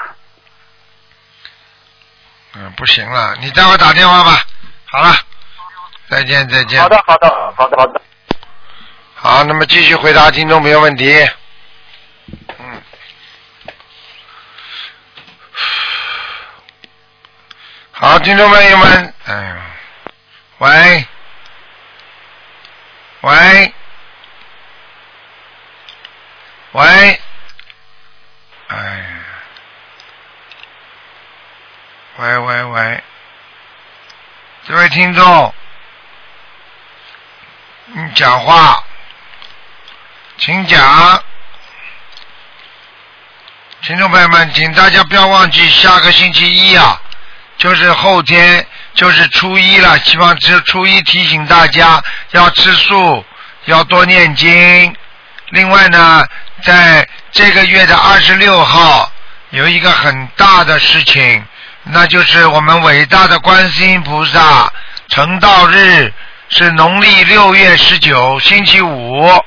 [2.55, 4.43] 嗯，不行了，你待会儿打电话吧。
[4.87, 5.15] 好了，
[6.09, 6.81] 再见再见。
[6.81, 8.01] 好的好的好的好的。
[9.15, 11.15] 好，那么继续回答听众朋友问题。
[12.59, 12.83] 嗯。
[17.93, 19.63] 好，听众朋友们，哎呀，
[20.59, 21.07] 喂，
[23.21, 23.75] 喂，
[26.73, 27.21] 喂，
[28.69, 29.07] 哎呀，
[32.19, 33.03] 喂喂喂，
[34.69, 35.53] 这位听众，
[37.87, 38.85] 你讲话，
[40.39, 41.25] 请讲。
[43.83, 47.03] 听众朋友们，请大家不要忘记，下个星期一啊，
[47.59, 48.65] 就是后天
[48.95, 52.01] 就是初一了，希望这初一提醒大家
[52.31, 53.25] 要吃素，
[53.65, 54.97] 要多念经。
[55.49, 56.25] 另外呢，
[56.63, 59.11] 在这个月的二十六号
[59.51, 61.45] 有一个很大的事情，
[61.85, 64.73] 那就是我们伟大的观世音菩萨
[65.09, 66.13] 成道日
[66.49, 69.45] 是农历六月十九星期五，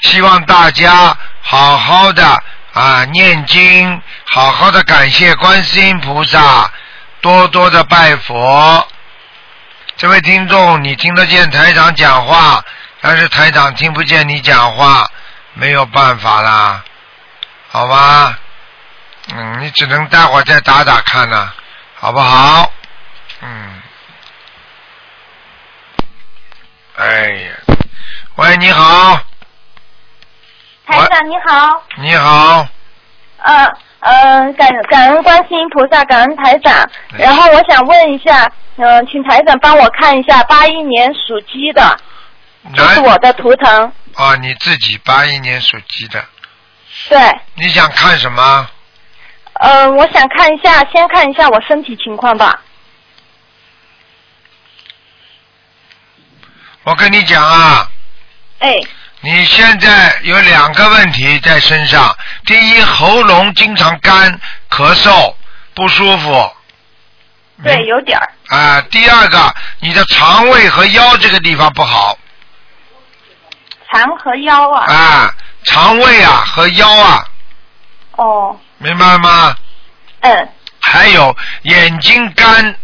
[0.00, 6.70] 希望大家好好的啊念经，好好的感谢观世音菩萨，
[7.20, 8.86] 多多的拜佛。
[9.96, 12.62] 这位听众，你听得见台长讲话，
[13.02, 15.06] 但是台长听不见你讲话，
[15.54, 16.84] 没有办法啦，
[17.68, 18.38] 好吧？
[19.32, 21.54] 嗯，你只能待会儿再打打看了，
[21.94, 22.72] 好不好？
[23.42, 23.82] 嗯。
[26.96, 27.50] 哎呀，
[28.36, 29.18] 喂，你好，
[30.86, 32.66] 台长你好，你好，
[33.38, 33.66] 呃
[34.00, 36.90] 呃，感感恩观世音菩萨，感恩台长。
[37.16, 41.96] 然后我想问一下，嗯、请台长帮我看一下八一年属鸡的，
[42.74, 43.92] 这是我的图腾。
[44.20, 46.22] 啊，你自己八一年属鸡的，
[47.08, 47.18] 对，
[47.54, 48.68] 你想看什么？
[49.54, 52.60] 呃，我想看一下，先看一下我身体情况吧。
[56.82, 57.90] 我跟你讲啊，
[58.58, 58.74] 哎，
[59.20, 62.14] 你现在有两个问题在身上。
[62.44, 64.40] 第一，喉咙经常干、
[64.70, 65.34] 咳嗽
[65.74, 66.52] 不舒服
[67.62, 68.80] 对，有点儿啊。
[68.90, 72.18] 第二个，你的肠胃和腰这个地方不好
[73.90, 74.84] 肠和腰啊。
[74.92, 75.34] 啊，
[75.64, 77.24] 肠胃啊和腰啊，
[78.16, 79.54] 哦，明白吗？
[80.20, 80.48] 嗯，
[80.80, 82.74] 还有眼睛干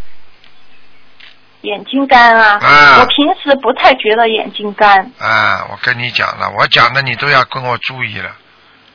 [1.61, 2.59] 眼睛干啊。
[2.61, 5.11] 啊我平时不太觉得眼睛干。
[5.19, 8.31] 啊，我跟你讲了，我讲的你都要跟我注意了，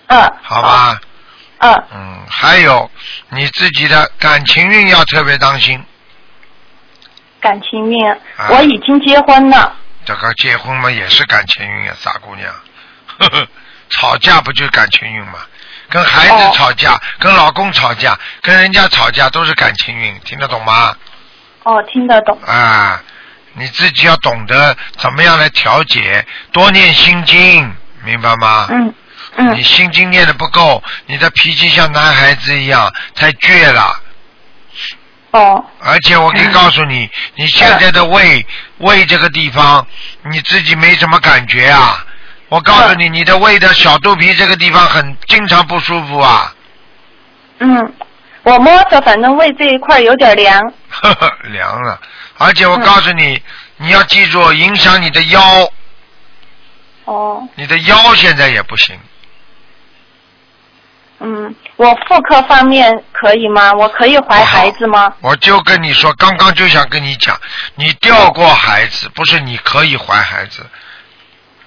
[0.09, 0.33] 嗯。
[0.43, 1.01] 好吧？
[1.59, 1.85] 嗯。
[1.95, 2.91] 嗯，还有
[3.31, 5.85] 你自己的感情运要特别当心。
[7.41, 9.77] 感情运，啊我已经结婚了。
[10.05, 12.53] 这个结婚嘛也是感情运呀，傻姑娘。
[13.19, 13.49] 呵呵，
[13.91, 15.39] 吵架不就是感情运吗？
[15.89, 20.97] 跟孩哦子吵架，跟老公吵架，跟人家吵架都是感情运，听得懂吗？
[21.65, 22.41] 哦，听得懂。
[22.47, 23.03] 啊，
[23.53, 28.67] 你自己要懂得怎么样来调节，多念心经，明白吗？
[28.71, 28.95] 嗯
[29.37, 29.55] 嗯。
[29.55, 34.01] 你心经念的不够，你的脾气像男孩子一样，太倔了。
[35.33, 35.63] 哦。
[35.81, 38.47] 而且我可以告诉你， 你现在的胃
[38.79, 39.87] 胃这个地方，
[40.31, 42.07] 你自己没什么感觉啊。
[42.49, 46.55] 我告诉你，你的胃的小肚皮这个地方很经常不舒服啊，
[47.61, 47.95] 嗯，
[48.43, 50.61] 我摸着反正胃这一块有点凉。
[50.91, 51.99] 呵呵，凉了。
[52.37, 53.43] 而且我告诉你，
[53.79, 55.41] 你要记住，影响你的腰，
[57.07, 58.99] 哦，你的腰现在也不行。
[61.23, 63.73] 嗯，我妇科方面可以吗？
[63.73, 65.15] 我可以怀孩子吗？
[65.21, 67.39] 我就跟你说，刚刚就想跟你讲，
[67.77, 70.67] 你掉过孩子，不是你可以怀孩子。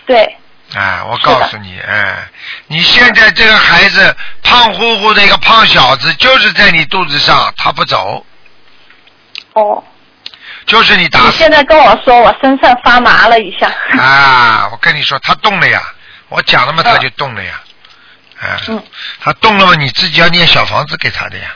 [0.05, 0.35] 对。
[0.75, 2.27] 哎，我告诉你，哎，
[2.67, 8.25] 你现在这个孩子胖乎乎的一个胖小子，就是在你肚子上，他不走，
[9.53, 9.83] 哦。
[10.65, 13.71] 就是你打死你现在跟我说，我身上发麻了一下。
[13.99, 14.67] 啊！
[14.71, 15.79] 我跟你说，他动了呀，
[16.27, 17.61] 我讲了嘛，他就动了呀，
[18.39, 18.83] 哎，嗯
[19.19, 21.55] 他动了嘛，你自己要念小房子给他的呀，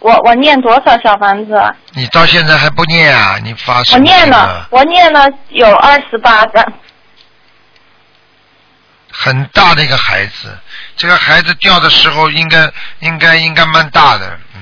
[0.00, 1.74] 我我念多少小房子啊？
[1.92, 3.38] 你到现在还不念啊？
[3.42, 6.72] 你发什我念了我念了有二十八张。
[9.14, 10.58] 很大的一个孩子，
[10.96, 12.68] 这个孩子掉的时候应该
[13.00, 14.60] 应该应该蛮大的，嗯，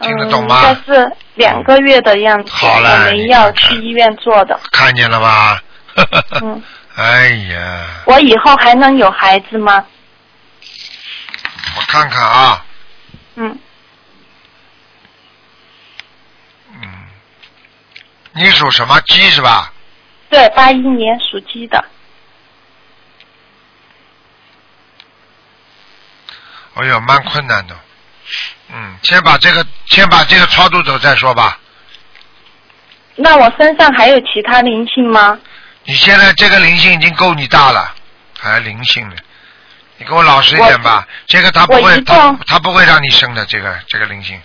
[0.00, 0.62] 听得懂吗？
[0.62, 4.58] 嗯、应该是两个月的样子，好了我们要去医院做的。
[4.72, 5.62] 看见了吧？
[6.40, 6.62] 嗯，
[6.96, 9.84] 哎呀，我以后还能有孩子吗？
[11.76, 12.64] 我看看啊，
[13.36, 13.58] 嗯，
[16.74, 16.88] 嗯
[18.32, 19.72] 你属什么鸡是吧？
[20.28, 21.82] 对，八一年属鸡的。
[26.74, 27.76] 哎呦，蛮困难的。
[28.72, 31.58] 嗯，先把这个先把这个超度走再说吧。
[33.16, 35.38] 那我身上还有其他灵性吗？
[35.84, 37.94] 你现在这个灵性已经够你大了，
[38.38, 39.16] 还灵性呢？
[39.98, 41.06] 你给我老实一点吧。
[41.26, 44.40] 这个他不会，他他不会让你生的，这个这个灵性，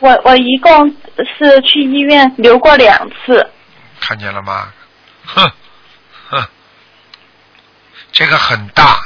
[0.00, 0.88] 我我一共
[1.38, 3.50] 是去医院留过两次。
[4.00, 4.72] 看见了吗？
[5.24, 5.50] 哼
[6.30, 6.44] 哼，
[8.10, 9.00] 这个很大，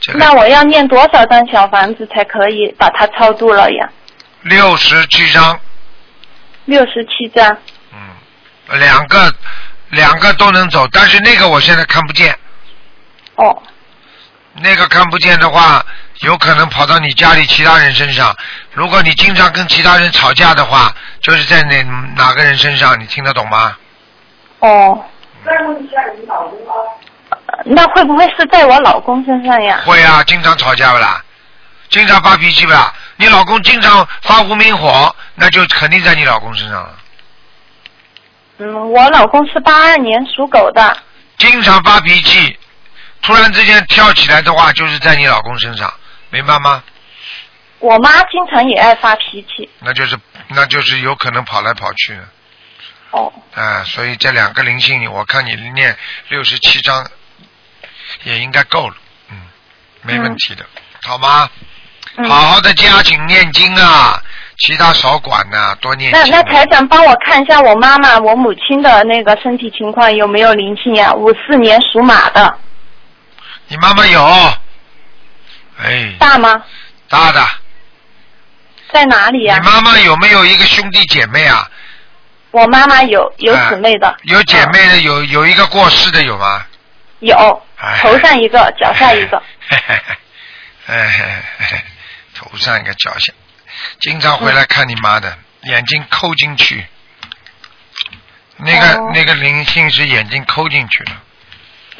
[0.00, 3.88] 这个那我要念多少张小房子才可以把它超度了呀？
[4.42, 5.58] 六十七张，
[6.64, 7.56] 六十七张。
[7.92, 9.32] 嗯两个
[9.94, 12.36] 两个都能走，但是那个我现在看不见。
[13.36, 13.62] 哦。
[14.56, 15.84] 那个看不见的话，
[16.20, 18.32] 有可能跑到你家里其他人身上。
[18.72, 21.82] 如果你经常跟其他人吵架的话，就是在哪
[22.16, 23.76] 哪个人身上，你听得懂吗？
[24.60, 25.04] 哦。
[27.64, 29.80] 那会不会是在我老公身上呀？
[29.84, 31.20] 会啊，经常吵架不啦？
[31.88, 32.92] 经常发脾气不啦？
[33.16, 36.90] 你老公经常发无名火，那就肯定在你老公身上了。
[38.58, 40.96] 嗯，我老公是八二年属狗的。
[41.38, 42.56] 经常发脾气，
[43.22, 45.92] 突然之间跳起来的话，就是在你老公身上，
[46.30, 46.82] 明白吗？
[47.80, 49.68] 我妈经常也爱发脾气。
[49.80, 50.16] 那就是
[50.48, 52.18] 那就是有可能跑来跑去。
[53.10, 53.32] 哦。
[53.54, 55.96] 啊，所以这两个灵性，我看你念
[56.28, 57.06] 六十七章
[58.22, 58.96] 也应该够了，
[59.30, 59.36] 嗯，
[60.02, 60.64] 没问题的，
[61.02, 61.50] 好吗？
[62.16, 64.22] 嗯好好的加紧念经啊，
[64.58, 66.24] 其他少管呐、多念那。
[66.26, 71.12] 那台长帮我看一下我妈妈、我母亲的那个身体情况有没有灵性呀？
[71.12, 72.58] 五四年属马的，
[73.68, 74.24] 你妈妈有，
[75.82, 76.62] 哎，大吗？
[77.08, 77.44] 大的。
[78.92, 79.58] 在哪里呀？
[79.60, 81.68] 你妈妈有没有一个兄弟姐妹啊？
[82.52, 86.64] 我妈妈有有哎姊妹的，有姐妹的，有有一个过世的有吗？
[87.18, 89.42] 有哎头上一个，脚下一个。
[92.34, 93.32] 头上一个脚下，
[94.00, 96.86] 经常回来看你妈的，眼睛抠进去，
[98.56, 99.10] 那个、哦。
[99.14, 101.22] 那个灵性是眼睛抠进去了，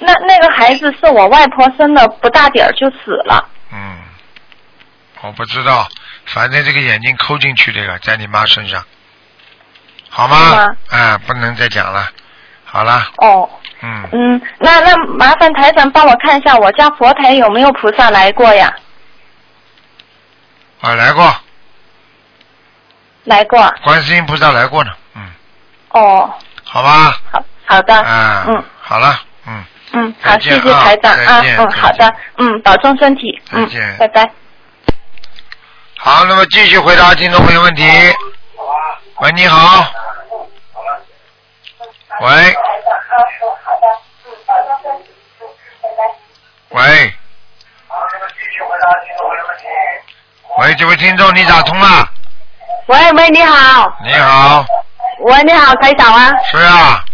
[0.00, 3.48] 那那个孩子是我外婆生的，不大点儿就死了。
[3.72, 3.98] 嗯，
[5.22, 5.88] 我不知道，
[6.26, 8.84] 反正这个眼睛抠进去这个在你妈身上，
[10.10, 10.36] 好吗？
[10.36, 10.76] 是吗？
[10.90, 12.08] 哎，不能再讲了，
[12.64, 13.48] 好了，哦，
[13.80, 18.74] 嗯，嗯，那那麻烦台长帮我看一下我家佛台有没有菩萨来过呀？
[20.80, 21.34] 我来过，
[23.24, 23.58] 来过。
[23.82, 25.22] 观世音菩萨来过呢，嗯
[25.90, 26.32] 哦，
[26.64, 27.16] 好吧？
[27.30, 27.94] 好好的。
[27.94, 34.30] 啊，嗯好了，嗯，嗯，好，谢谢台长啊啊，嗯，再见再好的，嗯，保重身体，嗯再见，拜拜。
[35.96, 37.82] 好，那么继续回答听众朋友问题。
[39.20, 39.86] 喂，你好。
[42.20, 42.54] 喂。
[46.70, 47.14] 喂。
[50.58, 52.08] 喂，这位听众，你打通了？
[52.86, 54.66] 喂喂，你好，你好，
[55.20, 56.30] 喂你好，台长啊。
[56.50, 57.04] 是啊，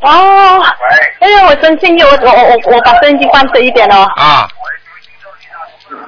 [0.00, 0.62] 哦，
[1.20, 4.02] 因为我真幸运，我我我我把收音机关小一点哦。
[4.16, 4.48] 啊，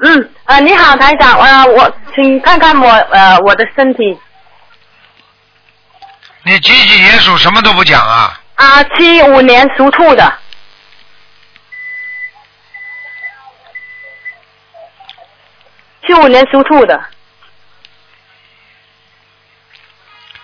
[0.03, 4.18] 嗯，呃，你好，台长，呃，我请看看我呃我的身体
[6.42, 8.40] 你几几年属什么都不讲啊？
[8.57, 10.32] 啊，七五年属兔的。
[16.05, 17.01] 七五年属兔的。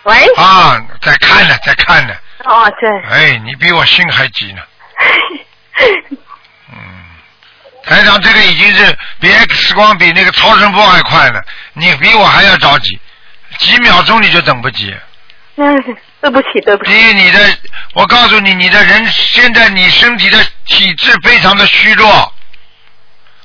[0.05, 0.27] 喂。
[0.37, 2.15] 啊，在看呢，在看呢。
[2.45, 2.91] 哦，对。
[3.11, 4.63] 哎，你比我心还急呢。
[6.73, 6.77] 嗯，
[7.85, 11.43] 台长，这个已经是比 X 光比那个超声波还快了，
[11.73, 12.99] 你比我还要着急，
[13.59, 14.95] 几秒钟你就等不及。
[15.57, 15.83] 嗯，
[16.21, 16.91] 对不起，对不起。
[16.91, 17.59] 第一，你的，
[17.95, 22.35] 我告诉你，你的人现在你身体的体质非常的虚弱，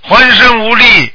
[0.02, 1.14] 浑身无力，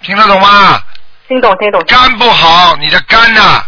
[0.00, 0.82] 听得懂吗？
[1.28, 1.82] 听懂，听懂。
[1.86, 3.62] 肝不好，你的肝呐、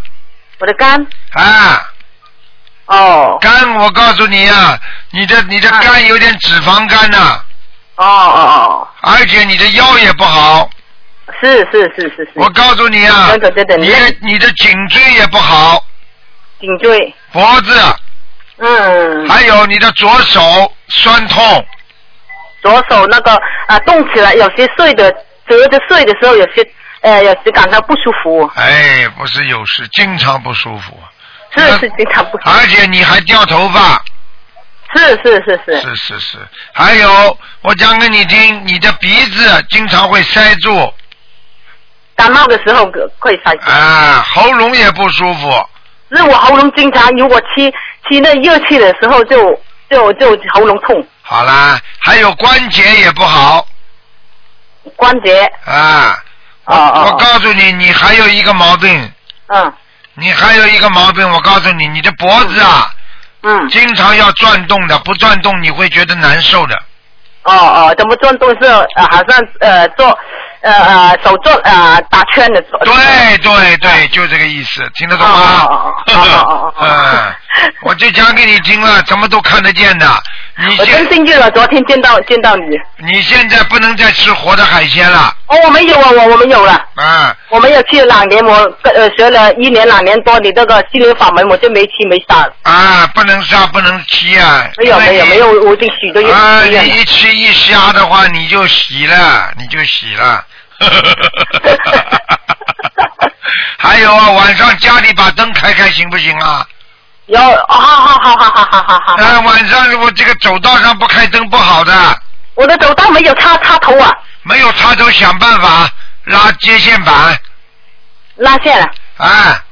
[0.59, 1.07] 我的肝。
[1.35, 1.87] 啊。
[2.87, 3.39] 哦。
[3.41, 4.79] 肝，我告诉你啊，
[5.13, 7.43] 你的你的肝有点脂肪肝呐、
[7.97, 8.89] 哦哦哦。
[9.03, 10.69] 而且你的腰也不好。
[11.41, 12.31] 是是是是是。
[12.35, 15.85] 我告诉你啊，你的你的颈椎也不好，
[16.61, 17.15] 颈椎。
[17.31, 17.79] 脖子，
[18.59, 19.29] 嗯。
[19.29, 21.67] 还有你的左手酸痛。
[22.63, 23.33] 左手那个
[23.69, 25.11] 啊动起来，有些睡的
[25.47, 26.67] 折着睡的时候，有些
[27.03, 28.51] 呃有时感到不舒服。
[28.55, 30.99] 哎，不是有时经常不舒服。
[31.57, 32.51] 是是经常不舒服。
[32.51, 34.03] 而且你还掉头发。
[34.95, 35.81] 是是是是。
[35.81, 36.39] 是是是，
[36.73, 40.93] 还有我讲给你听，你的鼻子经常会塞住。
[42.17, 42.85] 感冒的时候
[43.19, 43.71] 会塞住。
[43.71, 45.51] 啊，喉咙也不舒服。
[46.13, 47.73] 是我喉咙经常，如果吸
[48.09, 51.07] 吸那热气的时候就就就喉咙痛。
[51.23, 53.67] 好啦，还有关节也不好。
[54.97, 55.51] 关节。
[55.65, 56.17] 啊。
[56.67, 59.13] 我我告诉你，你还有一个毛病。
[59.49, 59.73] 嗯。
[60.15, 62.91] 你还有一个毛病，我告诉你，你的脖子啊。
[63.43, 63.69] 嗯。
[63.69, 66.77] 经常要转动的，不转动你会觉得难受的。
[67.43, 70.07] 哦哦，怎么转动是呃好像呃做
[70.61, 72.79] 呃呃手做呃打圈的做。
[72.85, 75.65] 对对对，就这个意思，听得懂吗？
[75.65, 77.35] 哦哦哦哦哦哦 嗯，
[77.83, 80.07] 我就讲给你听了，什么都看得见的。
[80.57, 82.77] 你我现真幸运了，昨天见到见到你。
[82.99, 86.73] 你现在不能再吃活的海鲜了，哦，我没有啊，我我没有了。
[86.97, 92.47] 啊，我没有去两年，我呃学了一年两年多，你这个心灵法门我就没去没杀。
[92.63, 94.69] 啊，不能杀，不能吃啊！
[94.77, 96.93] 没有没有没有，我已经许多啊，愿了。
[96.93, 100.45] 你一吃一虾的话，你就洗了，你就洗了。
[103.79, 106.67] 还有啊，晚上家里把灯开开行不行啊？
[107.31, 109.17] 有，好好好好好好好好。
[109.17, 111.93] 那、晚上如果这个走道上不开灯不好的。
[112.55, 114.13] 我的走道没有插插头啊。
[114.43, 115.89] 没有插头，想办法
[116.25, 117.39] 拉接线板。
[118.35, 118.83] 拉线。
[119.17, 119.63] 啊。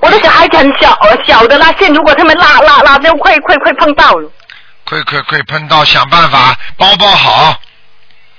[0.00, 0.94] 我的小孩子很小，
[1.26, 4.30] 小的拉线，如果他们拉拉拉，就会会会碰到了。
[4.84, 7.54] 会会会碰到，想办法包包好。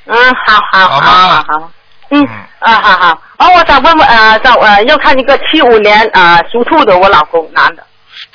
[0.06, 0.16] 嗯，
[0.46, 0.88] 好好。
[0.88, 1.08] 好吗？
[1.08, 1.72] 好,好,
[2.12, 2.28] 嗯，
[2.60, 3.22] 啊，好好。
[3.40, 7.84] 哦，我想问问，呃，找呃，要看一个七五年啊属、兔的我老公，男的。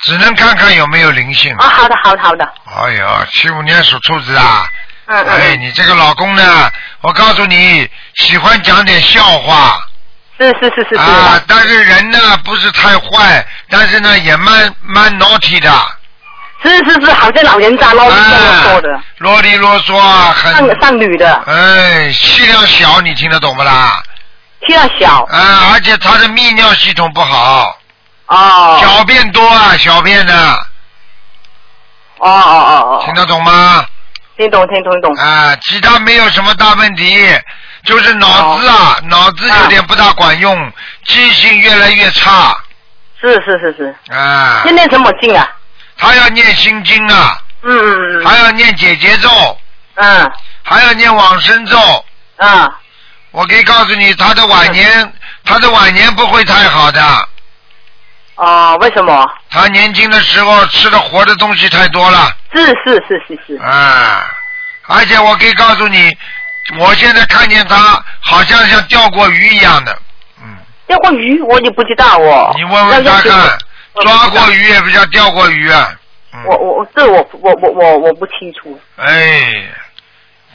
[0.03, 1.55] 只能看看有没有灵性。
[1.57, 2.53] 啊，好的好的好的。
[2.65, 4.65] 哎呀，七五年属兔子啊！
[5.07, 5.29] 嗯嗯。
[5.29, 6.71] 哎，你这个老公呢？
[7.01, 9.79] 我告诉你，喜欢讲点笑话。
[10.39, 11.01] 是是是是是。
[11.01, 15.71] 啊，但是人呢不是太坏，但是呢也蛮蛮 naughty 的。
[16.63, 19.01] 是是是，好像老人家啰里啰嗦的。
[19.17, 20.53] 啰里啰嗦啊，很。
[20.53, 21.33] 上上女的。
[21.45, 24.01] 哎，气量小，你听得懂不啦？
[24.65, 25.23] 气量小。
[25.29, 27.77] 啊，而且他的泌尿系统不好。
[28.33, 28.79] 哦。
[28.81, 30.33] 小便多啊，小便的。
[32.17, 33.01] 哦哦哦哦。
[33.05, 33.85] 听得懂吗？
[34.35, 35.13] 听懂听懂懂。
[35.15, 37.39] 啊，其他没有什么大问题，
[37.85, 40.71] 就是脑子啊，脑子有点不大管用，
[41.05, 42.57] 记性越来越差。
[43.21, 43.95] 是是是是。
[44.11, 44.61] 啊。
[44.63, 45.47] 现在什么经啊？
[45.97, 47.37] 他要念心经啊。
[47.61, 48.25] 嗯嗯嗯。
[48.25, 49.29] 还要念解结咒。
[49.95, 50.31] 嗯。
[50.63, 52.05] 还要念往生咒。
[52.37, 52.71] 嗯。
[53.31, 55.13] 我可以告诉你，他的晚年，
[55.45, 57.27] 他的晚年不会太好的。
[58.35, 59.31] 哦，为什么？
[59.51, 62.35] 他年轻的时候吃的活的东西太多了。
[62.53, 63.55] 是是是是是。
[63.57, 64.25] 啊，
[64.87, 66.15] 而且我可以告诉你，
[66.79, 69.95] 我现在看见他好像像钓过鱼一样的。
[70.41, 70.57] 嗯
[70.87, 72.51] 钓过鱼我就不知道哦。
[72.55, 73.57] 你问问他看，
[74.01, 75.91] 抓过鱼也不叫钓过鱼啊。
[76.45, 78.79] 我我这我我我我我不清楚。
[78.97, 79.63] 哎，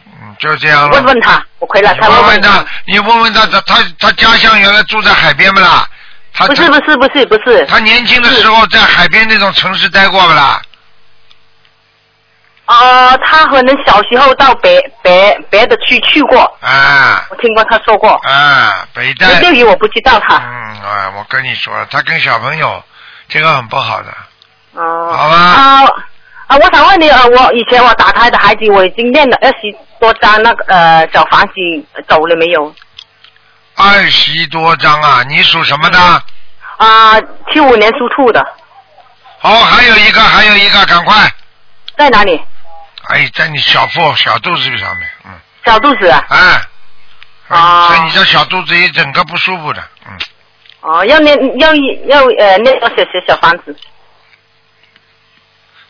[0.05, 0.89] 嗯，就这样了。
[0.89, 5.89] 问问他，我回来问问他，你问问他，他他他家乡原来住在海边不啦？
[6.33, 7.67] 他不是不是不是不是。
[7.67, 10.61] 他年轻的时候在海边那种城市待过不啦？
[12.67, 18.11] 啊、他可能小时候到别别别的区去过，啊我听过他说过。
[18.25, 19.41] 啊，北戴。
[19.41, 20.37] 这鱼我不知道他。
[20.37, 22.85] 嗯啊，我跟你说，他跟小朋友
[23.27, 24.09] 这个很不好的。
[24.75, 25.13] 哦。
[25.17, 25.37] 好吧。
[25.37, 25.85] 啊
[26.49, 26.57] 啊！
[26.59, 31.55] 我想问你，呃，我以前我打胎的孩子，我已经念了二十多张那个呃小房子，
[32.07, 32.75] 走了没有？
[33.81, 35.23] 二十多张啊！
[35.29, 35.99] 你属什么的？
[36.79, 37.21] 啊，
[37.53, 38.45] 七五年属兔的，
[39.39, 41.33] 好，还有一个，还有一个，赶快！
[41.97, 42.41] 在哪里？
[43.11, 45.31] 哎，在你小腹、小肚子上面，嗯。
[45.65, 46.25] 小肚子啊。
[46.29, 46.61] 哎。
[47.49, 50.19] 啊所以你这小肚子一整个不舒服的，嗯。
[50.81, 51.73] 哦，要念要
[52.07, 53.77] 要呃念多少小小房子？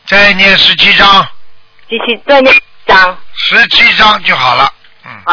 [0.05, 1.27] 再念十七张，
[1.89, 3.17] 继续再念一张。
[3.35, 4.71] 十七张就好了。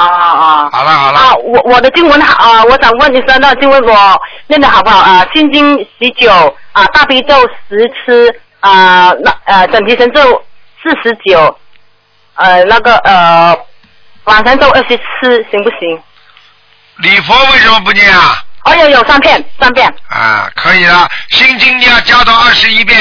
[0.03, 0.70] 啊啊。
[0.72, 1.18] 好了好了。
[1.18, 5.26] 啊，我我的经文好啊，我想问一下，那经文我念的好不好啊？
[5.34, 6.30] 心经十九
[6.72, 7.34] 啊，大悲咒
[7.68, 10.42] 十次啊，那呃整提神咒
[10.82, 11.59] 四十九，
[12.34, 13.57] 呃那个呃
[14.24, 16.03] 晚上咒二十四，行不行？
[16.99, 18.36] 礼佛为什么不念啊？
[18.64, 22.99] 哦，有有三遍，三遍，啊，可以了，心经你要加到二十一遍。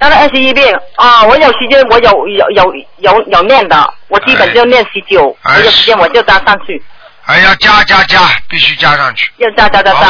[0.00, 1.22] 加了二十一遍啊！
[1.24, 6.82] 我有时间我有有有有有念的，我基本就念十九，哎我有时间我就加上去，
[7.26, 8.18] 哎呀，加加加，
[8.48, 9.30] 必须加上去。
[9.38, 10.00] 要加加加加。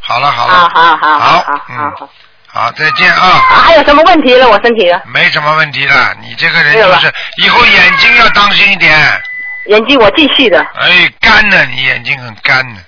[0.00, 0.52] 好了，好了，好了。
[0.52, 2.08] 好好好好好嗯，
[2.46, 3.26] 好，再见啊。
[3.26, 4.48] 啊，还有什么问题了？
[4.48, 5.00] 我身体了？
[5.06, 7.12] 没什么问题了，你这个人就是
[7.42, 9.22] 以后眼睛要当心一点。
[9.66, 12.80] 眼睛我继续的，哎，干呢，你眼睛很干呢。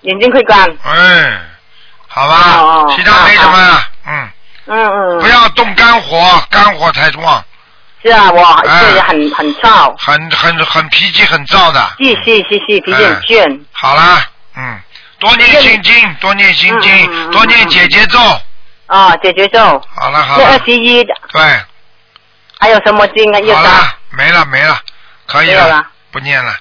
[0.00, 0.66] 眼睛会干。
[0.82, 1.40] 哎，
[2.08, 4.28] 好吧，其他没什么了，嗯，
[4.72, 5.20] 嗯嗯。
[5.20, 7.44] 不要动肝火，肝火太旺，
[8.02, 11.80] 是啊，我哎这也很很燥，很很很脾气很燥的。
[11.98, 13.60] 是是是是，脾气很倔。
[13.72, 14.80] 好啦，嗯，
[15.18, 18.18] 多念心经，多念心嗯经，多念姐姐咒。
[18.86, 19.58] 啊，解决咒。
[19.94, 21.42] 好了好这二，十一的，对，
[22.58, 23.38] 还有什么经啊？
[23.40, 23.56] 又加。
[23.56, 24.78] 好了，没了没了，
[25.26, 26.54] 可以了了，不念了，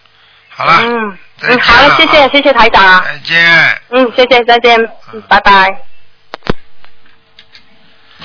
[0.50, 3.04] 好了，嗯嗯，好了，谢谢谢谢台长啊。
[3.04, 3.82] 再见。
[3.90, 4.80] 嗯，谢谢，再见，
[5.12, 5.91] 嗯拜拜。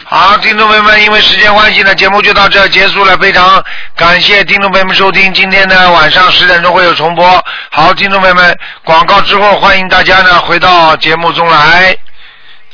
[0.09, 3.17] 好，听众朋友们，因为时间关系呢，节目就到这结束了。
[3.17, 3.61] 非常
[3.97, 7.45] 感谢听众朋友们收听，今天呢晚上十点钟会有重播。
[7.73, 11.97] 好，听众朋友们，广告之后欢迎大家呢回到节目中来。